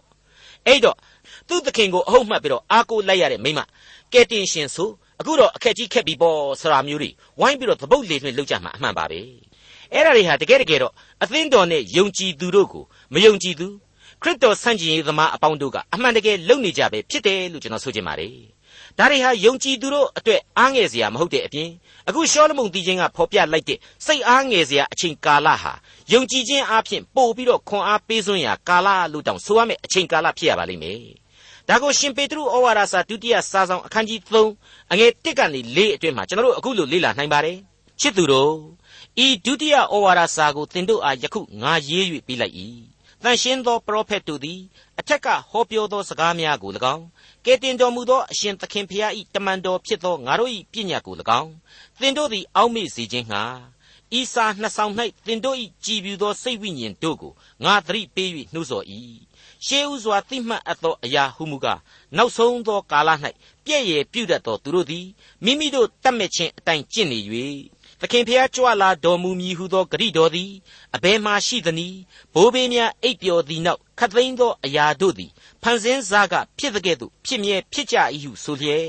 [0.67, 0.97] အဲ့တော့
[1.47, 3.60] သူ့သခင်ကိုအဟုတ်မှတ်ပြီးတော့အားကိုးလိုက်ရတဲ့မိမ
[4.13, 9.19] ကဲတင်ရှင်ဆိုအခုတော့အခက်ကြီးခက်ပြီပေါ့ဆိုတာမျိုးတွေဝိုင်းပြီးတော့သပုတ်လေလွှင့်လောက်ကြမှာအမှန်ပါပဲ
[9.93, 13.67] အဲ့ဒါတွေဟာတကယ်တကယ်တော့အသင်းတော်နဲ့ယုံကြည်သူတို့ကိုမယုံကြည်သူ
[14.21, 18.36] ခရစ်တော်ဆန့်ကျင်ရေးသမားအပေါင်းတို့ကအမှန်တကယ်လုပ်နေကြပဲဖြစ်တယ်လို့ကျွန်တော်ဆိုချင်ပါတယ်
[18.97, 21.69] ဒါတွေဟာယုံကြည်သူတို့အတွက်အားငယ်စရာမဟုတ်တဲ့အပြင်
[22.08, 25.73] အခုရှောလမုန်တီချင်းကဖော်ပြလိုက်တဲ့စိတ်အားငယ်စရာအချိန်ကာလဟာ
[26.13, 31.23] ယုံကြည်ခြင်းအပြင်ပို့ပြီးတော့ခွန်အားပေးစွန်းရာကာလလို့တောင်ဆိုရမယ့်အချိန်ကာလဖြစ်ရပါလိမ့်မယ်
[31.69, 34.19] ဒါကိုရှင်ပေတရုဩဝါဒစာဒုတိယစာဆောင်အခန်းကြီး
[34.58, 37.58] 3အငယ်1ကနေ4အတွင်းမှာကျွန်တော်တို့အခုလိုလေ့လာနိုင်ပါတယ်
[37.99, 38.54] ချစ်သူတို့
[39.26, 42.56] ဤဒုတိယဩဝါဒစာကိုသင်တို့အားယခုငါရေး၍ပြီးလိုက်၏
[43.23, 44.60] တန်ရှင်းသောပရောဖက်တို့သည်
[44.99, 47.06] အထက်ကဟောပြောသောစကားများကို၎င်း
[47.45, 51.52] ကဲတင်တော်မူသောအရှင်သခင်ဖျား၏တမန်တော်ဖြစ်သောငါတို့၏ပညာကို၎င်း
[51.99, 53.43] သင်တို့သည်အောက်မေ့စေခြင်းငှာ
[54.19, 54.93] ဤစာနှစ်ဆောင်၌
[55.26, 58.86] သင်တို့၏ကြည်ပြူသောစိတ်ဝိညာဉ်တို့ကိုငါသတိပေး၍နှိုးဆော်၏
[59.67, 61.80] ရှေးဥစွာသိမှတ်အပ်သောအရာဟုမူကား
[62.17, 63.10] နောက်ဆုံးသောကာလ၌
[63.65, 65.06] ပြည့်ရည်ပြုတတ်သောသူတို့သည်
[65.43, 67.19] မိမိတို့တတ်မဲ့ခြင်းအတိုင်းကျင့်နေ၍
[68.02, 70.52] သခင်ဖျားကြွလာတော်မူမည်ဟုသောဂရိတော်သည်
[70.95, 71.99] အဘယ်မှရှိသနည်း
[72.34, 75.32] ဘိုးဘေးများအိပ်ပျော်သည်နောက်ခတ်သိမ်းသောအရာတို့သည်
[75.63, 78.88] ဖန်ဆင်းစားကဖြစ်တဲ့ကဲ့သို့ဖြစ်မြဲဖြစ်ကြ၏ဟုဆိုလျက်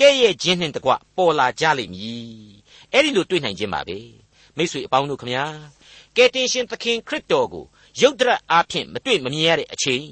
[0.00, 2.32] ကဲ့ရဲ့ခြင်းနှင့်တကွပေါ်လာကြလိမ့်မည်
[2.92, 3.98] အဲ့ဒီလိုတွေ့နိုင်ခြင်းပါပဲ
[4.56, 5.44] မိတ်ဆွေအပေါင်းတို့ခမညာ
[6.16, 7.64] ကယ်တင်ရှင်သခင်ခရစ်တော်ကို
[8.00, 10.06] ရုတ်တရက်အားဖြင့်မတွေ့မမြင်ရတဲ့အချိန်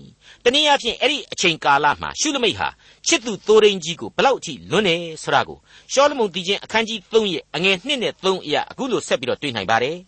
[0.44, 2.68] တနည်းအားဖြင့်အဲ့ဒီအချိန်ကာလမှာရှုလမိတ်ဟာ
[3.07, 5.59] ချစ်သူသိုးရင်းကြီးကိုဘလောက်အထိလွန်းနေဆိုတာကို
[5.92, 9.99] ရှောလမုန်တီချင်းအခန်းကြီး3ရဲ့အငယ်1နဲ့3အရာအခုလိုဆက်ပြီးတော့တွေ့နိုင်ပါတယ်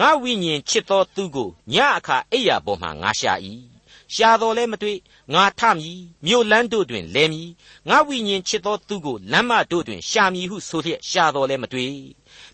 [0.00, 3.32] ငါဝိညာဉ်ချစ်သောသူကိုညအခါအိယာပေါ်မှာငါရှာ၏
[4.14, 4.98] ရှာတော်လဲမတွေ့
[5.34, 7.50] ငါထမည်မြို့လန်းတို့တွင်လဲမည်
[7.88, 11.94] ငါဝိညာဉ်ချစ်သောသူကိုလမ်းမတို့တွင်ရှာမည်ဟုဆိုလျက်ရှာတော်လဲမတွေ့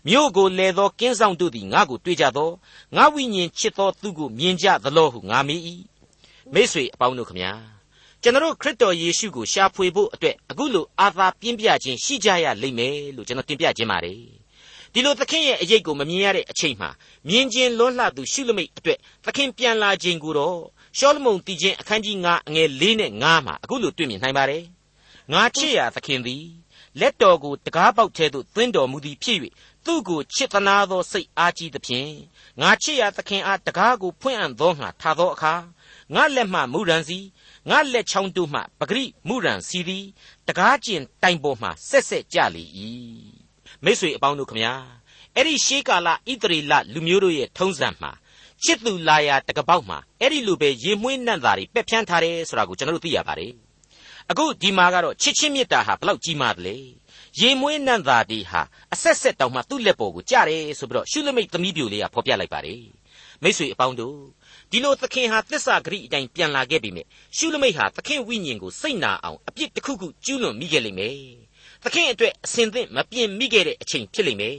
[0.07, 2.49] မြို့ကိုလဲသောကင်းဆောင်တို့သည်ငါကိုတွေ့ကြသော
[2.95, 5.61] ငါဝိညာဉ်ချစ်သောသူကိုမြင်ကြသလောဟုငါမေး၏
[6.53, 7.51] မိတ်ဆွေအပေါင်းတို့ခမညာ
[8.21, 14.19] ကျွန်တော်ခရစ်တော်ယေရှုကိုရှာဖွေဖို့အတွက်အခုလိုအာသာပြင်းပြခြင်းရှိကြရလိမ့်မယ်လို့ကျွန်တော်တင်ပြခြင်းပါတယ်
[14.93, 16.89] ဒီလိုသခင်ရဲ့အရေးကိုမမြင်ရတဲ့အချိန်မှာ
[17.29, 20.59] မြင်ခြင်းလွန်းလှသူရှုလမိတ်အတွက်သခင်ပြန်လာခြင်းကိုတော့
[20.97, 24.63] ရှောလမုန်တည်ခြင်းအခန်းကြီး9အငယ်၄နဲ့9မှာအခုလိုတွေ့မြင်နိုင်ပါတယ်
[25.31, 26.43] ငါချစ်ရာသခင်သည်
[26.99, 29.37] လက်တော်ကိုတကားပေါက်ထဲသို့သွင်းတော်မူသည်ဖြစ်၍
[29.85, 32.11] သူ့ကိုချစ်သနာသောစိတ်အားကြီးသဖြင့်
[32.61, 35.53] ငါချစ်ရာသခင်အားတကားကိုဖွင့်အံ့သောငါထားသောအခါ
[36.15, 37.19] ငါလက်မှမူရန်စီ
[37.69, 40.05] ငါလက်ချောင်းတို့မှပဂရိမူရန်စီသည်
[40.47, 42.63] တကားကျင်တိုင်ပေါ်မှဆက်ဆက်ကြလေ၏
[43.83, 44.73] မိတ်ဆွေအပေါင်းတို့ခမညာ
[45.35, 48.11] အဲ့ဒီရှေးကာလဣသရေလလူမျိုးတို့ရဲ့ထုံးစံမှာ
[48.63, 53.53] ချစ်သူလာယာတကပေါက်မှာအဲ့ဒီလိုပဲရေမွှေးနှံ့တာတွေပက်ဖြန်းထားတယ်ဆိုတာကိုကျွန်တော်တို့သိရပါတယ်
[54.29, 56.75] အခုဒီမှာကတော့ချစ်ချင်းမေတ္တာဟာဘလောက်ကြီးမားသလဲ
[57.39, 58.61] ရေမွေးနံ့သာဒီဟာ
[58.93, 62.83] အဆက်ဆက်တောင်မှသူ့လက်ပေါ်ကိုကြားတယ်ဆိုပြီးတော့ရှုလမိတ်သမီးပြိုလေးကဖော်ပြလိုက်ပါတယ်
[63.43, 64.17] မိတ်ဆွေအပေါင်းတို့
[64.71, 67.03] ဒီလိုသခင်ဟာသစ္စာဂရိအတိုင်းပြန်လာခဲ့ပြီမြဲ
[67.37, 71.17] ရှုလမိတ်ဟာသခင်ဝိညာဉ်ကိုစိတ်နာအောင်အပြစ်တစ်ခုခုကျူးလွန်မိခဲ့လိမ့်မယ်
[71.83, 74.57] သခင်အတွက်အစင်သင့်မပြင်းမိခဲ့တဲ့အချိန်ဖြစ်လိမ့်မယ်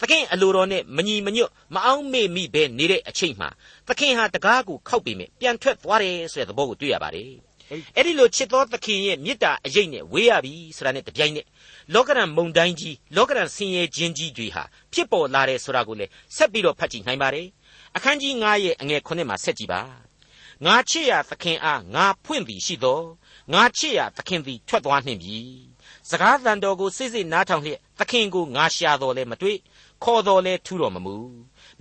[0.00, 3.48] သခင်အလိုတော်နဲ့မညီမညွတ်မအောင်မေ့မိပဲနေတဲ့အချိန်မှာ
[3.88, 7.49] သခင်ဟာတကားကိုခောက်ပြီးမြဲပြန်ထွက်သွားတယ်ဆိုတဲ့သဘောကိုတွေ့ရပါတယ်
[7.96, 11.46] အဲ့ဒီလိုချစ်တော်သခင်ရဲ့မေတ္တာအရေးနဲ့ဝေးရပြီဆိုတာနဲ့တပြိုင်နက်
[11.94, 17.46] လောကရန်မုန်တိုင်းကြီးလောကရန်ဆင်းရဲခြင်းကြီးတွေဟာဖြစ်ပေါ်လာတယ်ဆိုတာကိုလည်းဆက်ပြီးတော့ဖတ်ကြည့်နိုင်ပါတယ်
[17.96, 19.82] အခန်းကြီး9ရဲ့အငယ်9မှာဆက်ကြည့်ပါ
[20.66, 23.00] ငါချစ်ရသခင်အားငါဖွင့်သည်ရှိသော
[23.52, 25.38] ငါချစ်ရသခင်သည်ထွက်သွားနှင့်ပြီ
[26.10, 29.58] စကားသံတော်ကိုစိတ်စိတ်နားထောင်လျက်သခင်ကိုငါရှာတော်လဲမတွေ့
[30.04, 31.16] ခေါ်တော်လဲထူတော်မမူ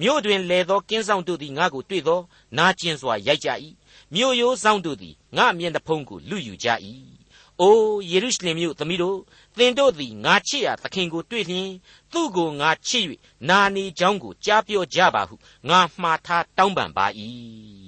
[0.02, 2.20] မြို့တွင်လဲသောကင်းဆောင်တို့သည်ငါကိုတွေ့သော
[2.58, 3.50] နာကျင်စွာရိုက်ကြ၏
[4.14, 6.68] မြို့ရိုးဆောင်တို့သည်ငါမျက်နှာဖုံးကိုလူယူကြ၏။
[7.62, 7.78] အို
[8.12, 9.18] ယေရုရှလင်မြို့သမီးတို့
[9.58, 11.70] သင်တို့သည်ငါချစ်ရာသခင်ကိုတွေ့လျင်
[12.12, 13.06] သူ့ကိုငါချစ်၍
[13.50, 15.36] နာနေကြောင်းကိုကြားပြောကြပါဟု
[15.70, 17.06] ငါမှားထားတောင်းပန်ပါ၏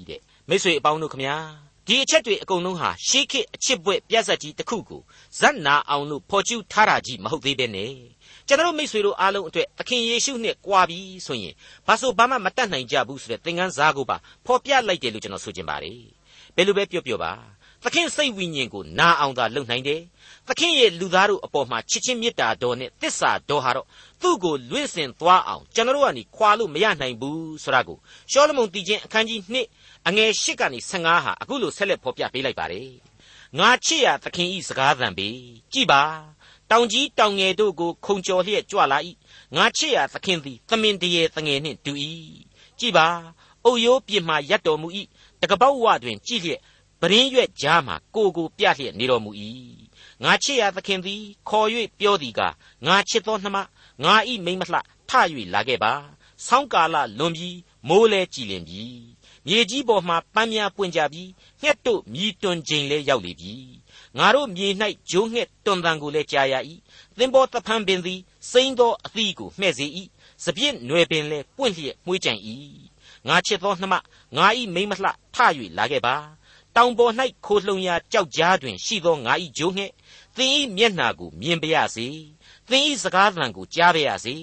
[0.09, 1.35] တဲ့မိတ်ဆွေအပေါင်းတို့ခမညာ
[1.87, 5.01] ဒီအချက်တွေအကုန်လုံးဟာရှေးခေတ်အချစ်ပွဲပြဿကြီးတစ်ခုကို
[5.39, 7.93] ဇက်နာအောင်လို့ဖော်ကျူးထားတာကြီးမဟုတ်သေးပဲနဲ့
[8.47, 11.53] ကျွန်တော်မိတ်ဆွေတို့အားလုံးအတွက်သခင်ယေရှုနဲ့ကြွားပြီဆိုရင်
[11.87, 16.01] ဘာလို့ဘာမှမတတ်နိုင်ကြဘူးဆိုတဲ့သင်ခန်းစာကိုပါဖော်ပြလိုက်တယ်လို့ကျွန်တော်ဆိုချင်ပါတယ်
[16.55, 17.31] ဘယ်လိုပဲပြောပြောပါ
[17.83, 20.01] သခင်စိတ်ဝိညာဉ်ကိုနာအောင်သာလုပ်နိုင်တယ်
[20.47, 23.87] သခင်ရဲ့လူသားတို့အပေါ်မှာချစ်ချင်းမေတ္တာတော်နဲ့တစ္ဆာတော်ဟာတော့
[24.21, 27.97] သူ့ကိုလွင့်စင်သွားအောင်ကျွန်တော်တို့ကနေခွာလို့မရနိုင်ဘူးဆိုတာကို
[28.31, 29.39] ရှောလမုန်တီချင်းအခန်းကြီး
[29.75, 32.89] 2အငယ်8ကနေ15ဟာအခုလိုဆက်လက်ဖော်ပြပေးလိုက်ပါတယ်
[33.59, 35.27] ငါချစ်ရသခင်ဤစကားသံပေ
[35.73, 36.01] ကြည်ပါ
[36.71, 38.97] တောင်ကြီးတောင်ငယ်တို့ကို ခုံကျော်လျက်ကြွလာ၏
[39.55, 41.93] ငါချစ်ရသခင်သည် သမင်တရေတငယ်နှင့်တူ၏
[42.79, 43.07] ကြည်ပါ
[43.65, 44.87] အုတ်ရိုးပြစ်မှရပ်တော်မူ၏
[45.41, 46.61] တကပောက်ဝတွင် ကြည့်လျက်
[47.01, 49.31] ပရင်းရွက်ကြားမှာကိုကိုပြလျက်နေတော်မူ၏
[50.23, 51.67] ငါချစ်ရသခင်သည် ခေါ်၍
[51.99, 52.41] ပြောသည်က
[52.85, 53.57] ငါချစ်သောနှမ
[54.03, 54.79] ငါဤမိမ့်မလှ
[55.09, 55.11] ထ၍
[55.53, 55.93] လာခဲ့ပါ
[56.47, 57.57] ဆောင်းကာလလွန်ပြီး
[57.87, 58.83] မိုးလဲကြည်လင်ပြီ
[59.47, 61.23] မြေကြီးပေါ်မှပန်းများပွင့်ကြပြီ
[61.61, 63.53] ငှက်တို့မြည်တွန်ချိန်လဲရောက်လေပြီ
[64.17, 64.67] ငါတို့မြေ၌
[65.09, 66.55] ဂျိုးငှက်တွန်တန်ကိုလည်းကြားရ၏
[67.17, 68.19] သင်္ဘောတဖန်ပင်သည်
[68.51, 69.85] စိမ့်သောအသီးကိုမှဲ့စေ၏
[70.43, 72.33] စပြည့်နွယ်ပင်လဲပွင့်လျက်မှုှေးကြံ၏
[73.27, 73.95] ငါချစ်သောနှမ
[74.37, 75.37] ငါဤမိမ့်မလှထ၍
[75.77, 76.15] လာခဲ့ပါ
[76.75, 77.13] တောင်ပေါ်၌
[77.45, 79.91] ခိုလှုံရာကြောက်ကြားတွင်ရှိသောငါဤဂျိုးငှက်
[80.37, 82.07] သင်ဤမျက်နှာကိုမြင်ပါရစေ
[82.69, 84.35] သင်ဤစကားသံကိုကြားပါရစေ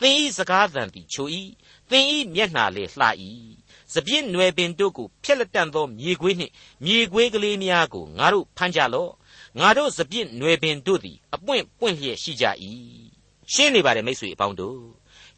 [0.00, 1.28] သင်ဤစကားသံသည်ချို၏
[1.90, 3.06] သင်ဤမျက်နှာလေလှ၏
[3.94, 6.52] စပြည့်နွယ်ပင်တို့ကိုဖျက်လက်တန့်သောမြေခွေးနှင့်
[6.84, 9.10] မြေခွေးကလေးများကိုငါတို့ဖမ်းကြလော့
[9.60, 12.44] ငါတို့စပြည့်နွယ်ပင်တို့သည်အပွင့်ပွင့်လျက်ရှိကြ၏
[13.52, 14.80] ရှင်းနေပါတယ်မိတ်ဆွေအပေါင်းတို့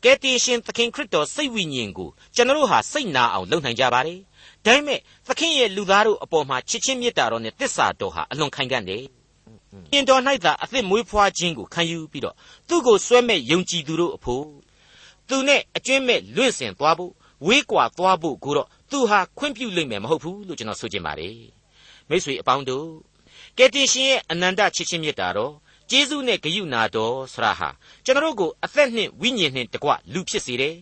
[0.05, 4.21] ကယ်တင်ရှင်သခင်ခရစ်တော်စိတ်ဝိညာဉ်ကိုကျွန်တော်ဟာစိတ်နာအောင်လုပ်နိုင်ကြပါတယ်
[4.65, 9.05] ဒါပေမဲ့သခင်ရဲ့လူသားတို့အပေါ်မှာချစ်ချင်းမေတ္တာတော်နဲ့တစ္ဆာတော်ဟာအလွန်ခိုင်ခံ့တယ်။
[9.91, 12.35] ပြင်တော်၌သာအသက်မွေးဖွားခြင်းကိုခံယူပြီးတော့
[12.69, 14.45] သူ့ကိုစွဲမဲ့ယုံကြည်သူတို့အဖို့
[15.29, 17.13] သူနဲ့အကျွင့်မဲ့လွင့်စင်သွားဖို့
[17.47, 21.37] ဝေးကွာသွားဖို့ကိုတော့သူဟာခွင့်ပြုလိမ့်မယ်မဟုတ်ဘူးလို့ကျွန်တော်ဆိုချင်ပါတယ်။
[22.09, 22.89] မိတ်ဆွေအပေါင်းတို့
[23.59, 25.53] ကယ်တင်ရှင်ရဲ့အနန္တချစ်ချင်းမေတ္တာတော်
[25.91, 27.69] ကျေးဇူးနဲ့ဂရုဏာတော်ဆရာဟာ
[28.05, 30.77] ကျွန်တော်တို့ကိုအသက်နှင့်ဝိညာဉ်နှင့်တကွလူဖြစ်စေတယ်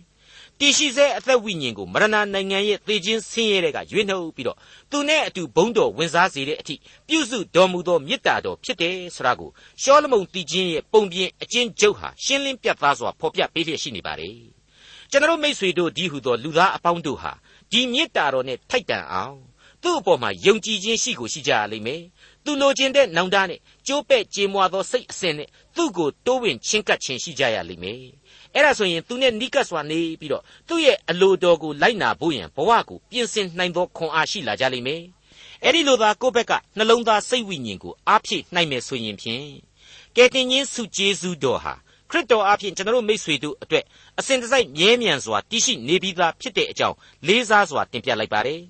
[0.60, 4.58] တည်ရှိစေအသက်ဝိညာဉ်ကိုမရဏနိုင်ငံရဲ့သေခြင်းဆင်းရဲတဲ့ကရွေးနှုတ်ပြီးတော့
[4.90, 6.74] သူနဲ့အတူဘုံတော်ဝင်စားစေတဲ့အထိ
[7.08, 9.50] ပြုစုတော်မူသောမေတ္တာတော်ဖြစ်တယ်ဆိုတာကို
[9.82, 14.55] ရှောလမုန်တည်ခြင်းရဲ့ပုံပြင်အချင်းကျုပ်ဟာရှင်းလင်းပြသစွာဖော်ပြပေးလျက်ရှိနေပါတယ်
[15.10, 17.32] ကျွန်တော်မိษွေတို့ဒီဟုသောလူသားအပေါင်းတို့ဟာ
[17.70, 19.36] ဒီမေတ္တာတော်နဲ့ထိုက်တန်အောင်
[19.82, 22.02] သူ့အပေါ်မှာယုံကြည်ခြင်းရှိကိုရှိကြရလိမ့်မယ်
[22.44, 28.00] သူလိုချင်တဲ့နောင်တနဲ့ကြိုးပဲ့ကြေမွာသောစိတ်အစဉ်နဲ့သူ့ကိုတိုးဝင်ချင်းကပ်ခြင်းရှိကြရလိမ့်မယ်
[28.54, 35.02] အဲ့ဒါဆိုရင်သူနဲ့နိကပ်စွာနေပြီးတော့သူ့ရဲ့အလိုတော်ကိုလိုက်နာဖို့ရန်ဘဝကိုပြင်ဆင်နိုင်သောခွန်အားရှိလာကြလိမ့်မယ်
[35.64, 39.46] အဲ့ဒီလိုသာကိုယ့်ဘက်ကနှလုံးသားစိတ်ဝိညာဉ်ကိုအားဖြည့်နိုင်မယ်ဆိုရင်ဖြင့်
[40.16, 41.74] ကယ်တင်ရှင်စုကျေးဇူးတော်ဟာ
[42.10, 43.84] ခရစ်တော်အားဖြင့်ကျွန်တော်မိတ်ဆွေတို့အတွက်
[44.18, 48.60] အစဉ်တစိုက်မြဲမြံစွာတည်ရှိနေပြီးသားဖြစ်တဲ့အကြောင်းလေးစားစွာတင်ပြလိုက်ပါတယ်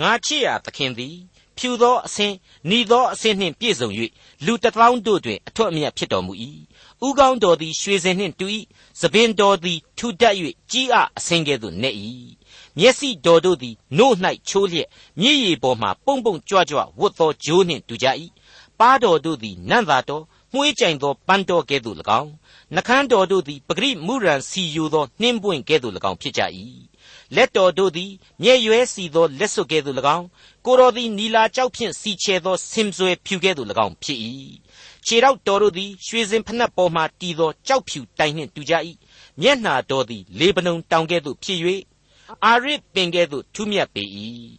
[0.00, 1.16] ငါချစ်ရာသခင်သည်
[1.58, 2.34] ဖြူသောအဆင်း၊
[2.70, 3.88] နီသောအဆင်းနှင့်ပြည့်စုံ၍
[4.44, 6.32] လူတစ်သောင်းတို့တွင်အထွတ်အမြတ်ဖြစ်တော်မူ၏။
[7.06, 8.46] ဥကောင်းတော်သည်ရွှေစင်နှင့်တူ၏။
[9.00, 10.34] သပင်တော်သည်ထူထပ်၍
[10.72, 11.90] ကြီးအအဆင်းကဲ့သို့နေ၏။
[12.78, 14.14] မျက်စိတော်တို့သည်နို့၌
[14.48, 14.88] ချိုးလျက်
[15.20, 18.06] မြည်ရည်ပေါ်မှပုံပုံကြွကြွဝတ်သောဂျိုးနှင့်တူကြ၏။
[18.80, 22.30] ပါးတော်တို့သည်နံ့သာတော်မှုေးကြိုင်သောပန်းတော်ကဲ့သို့၎င်း
[22.74, 26.42] နှခမ်းတော်တို့သည်ပဂရိမူရန်စီယိုသောနှင်းပွင့်ကဲ့သို့၎င်းဖြစ်ကြ၏
[27.34, 30.26] လက်တော်တို့သည်မြဲ့ရွဲစီသောလက်စွပ်ကဲ့သို့၎င်း
[30.64, 34.18] ကိုတော်သည်နီလာကြောက်ဖြင့်စီချဲသောဆင်ဆွဲဖြူကဲ့သို့၎င်းဖြစ်၏
[35.06, 38.74] ခြေထောက်တော်တို့သည်ရွှေစင်ဖနက်ပေါ်မှတီသောကြောက်ဖြူတိုင်နှင့်တူကြ၏
[39.40, 41.58] မျက်နှာတော်သည်လေပနုံတောင်ကဲ့သို့ဖြစ်၍
[42.44, 44.04] အာရစ်ပင်ကဲ့သို့ထူးမြတ်ပေ၏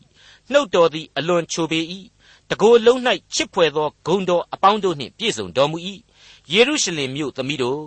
[0.52, 1.80] နှုတ်တော်သည်အလွန်ချိုပေ၏
[2.50, 3.00] တကိုယ်လုံး၌
[3.34, 5.78] ချစ်ဖွယ်သောဂုံတော်အပေါင်းတို့နှင့်ပြည့်စုံတော်မူ၏
[6.54, 7.84] ယေရုရှလင်မြို့သမီးတို့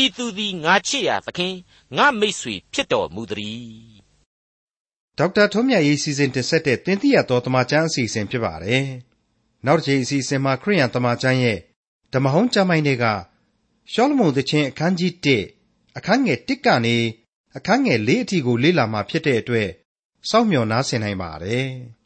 [0.00, 1.54] ဤသူသည်ငါချစ်ရာသခင်
[1.96, 4.00] ငါမိတ်ဆွေဖြစ်တော်မူသည်
[5.18, 8.84] ဒေါက်တာထွန်းမြတ်ရေးစီစဉ်တင်ဆက်တဲ့တင်ပြရတော်တမချန်းအစီအစဉ်ဖြစ်ပါတယ်
[9.66, 11.58] နောက်တစ်ချိန်အစီအစဉ်မှာခရိယန်တမချန်းရဲ့
[12.12, 13.04] ဓမ္မဟောင်းကျမ်းပိုင်းတွေက
[13.92, 15.12] ရှောလမုန်သခင်အခန်းကြီး
[15.56, 16.96] 1အခန်းငယ်1ကနေ
[17.56, 19.68] အခန်းငယ်4အထိကိုလေ့လာမှဖြစ်တဲ့အတွက်
[20.30, 21.68] စောင့်မျှော်နားဆင်နိုင်ပါတယ်။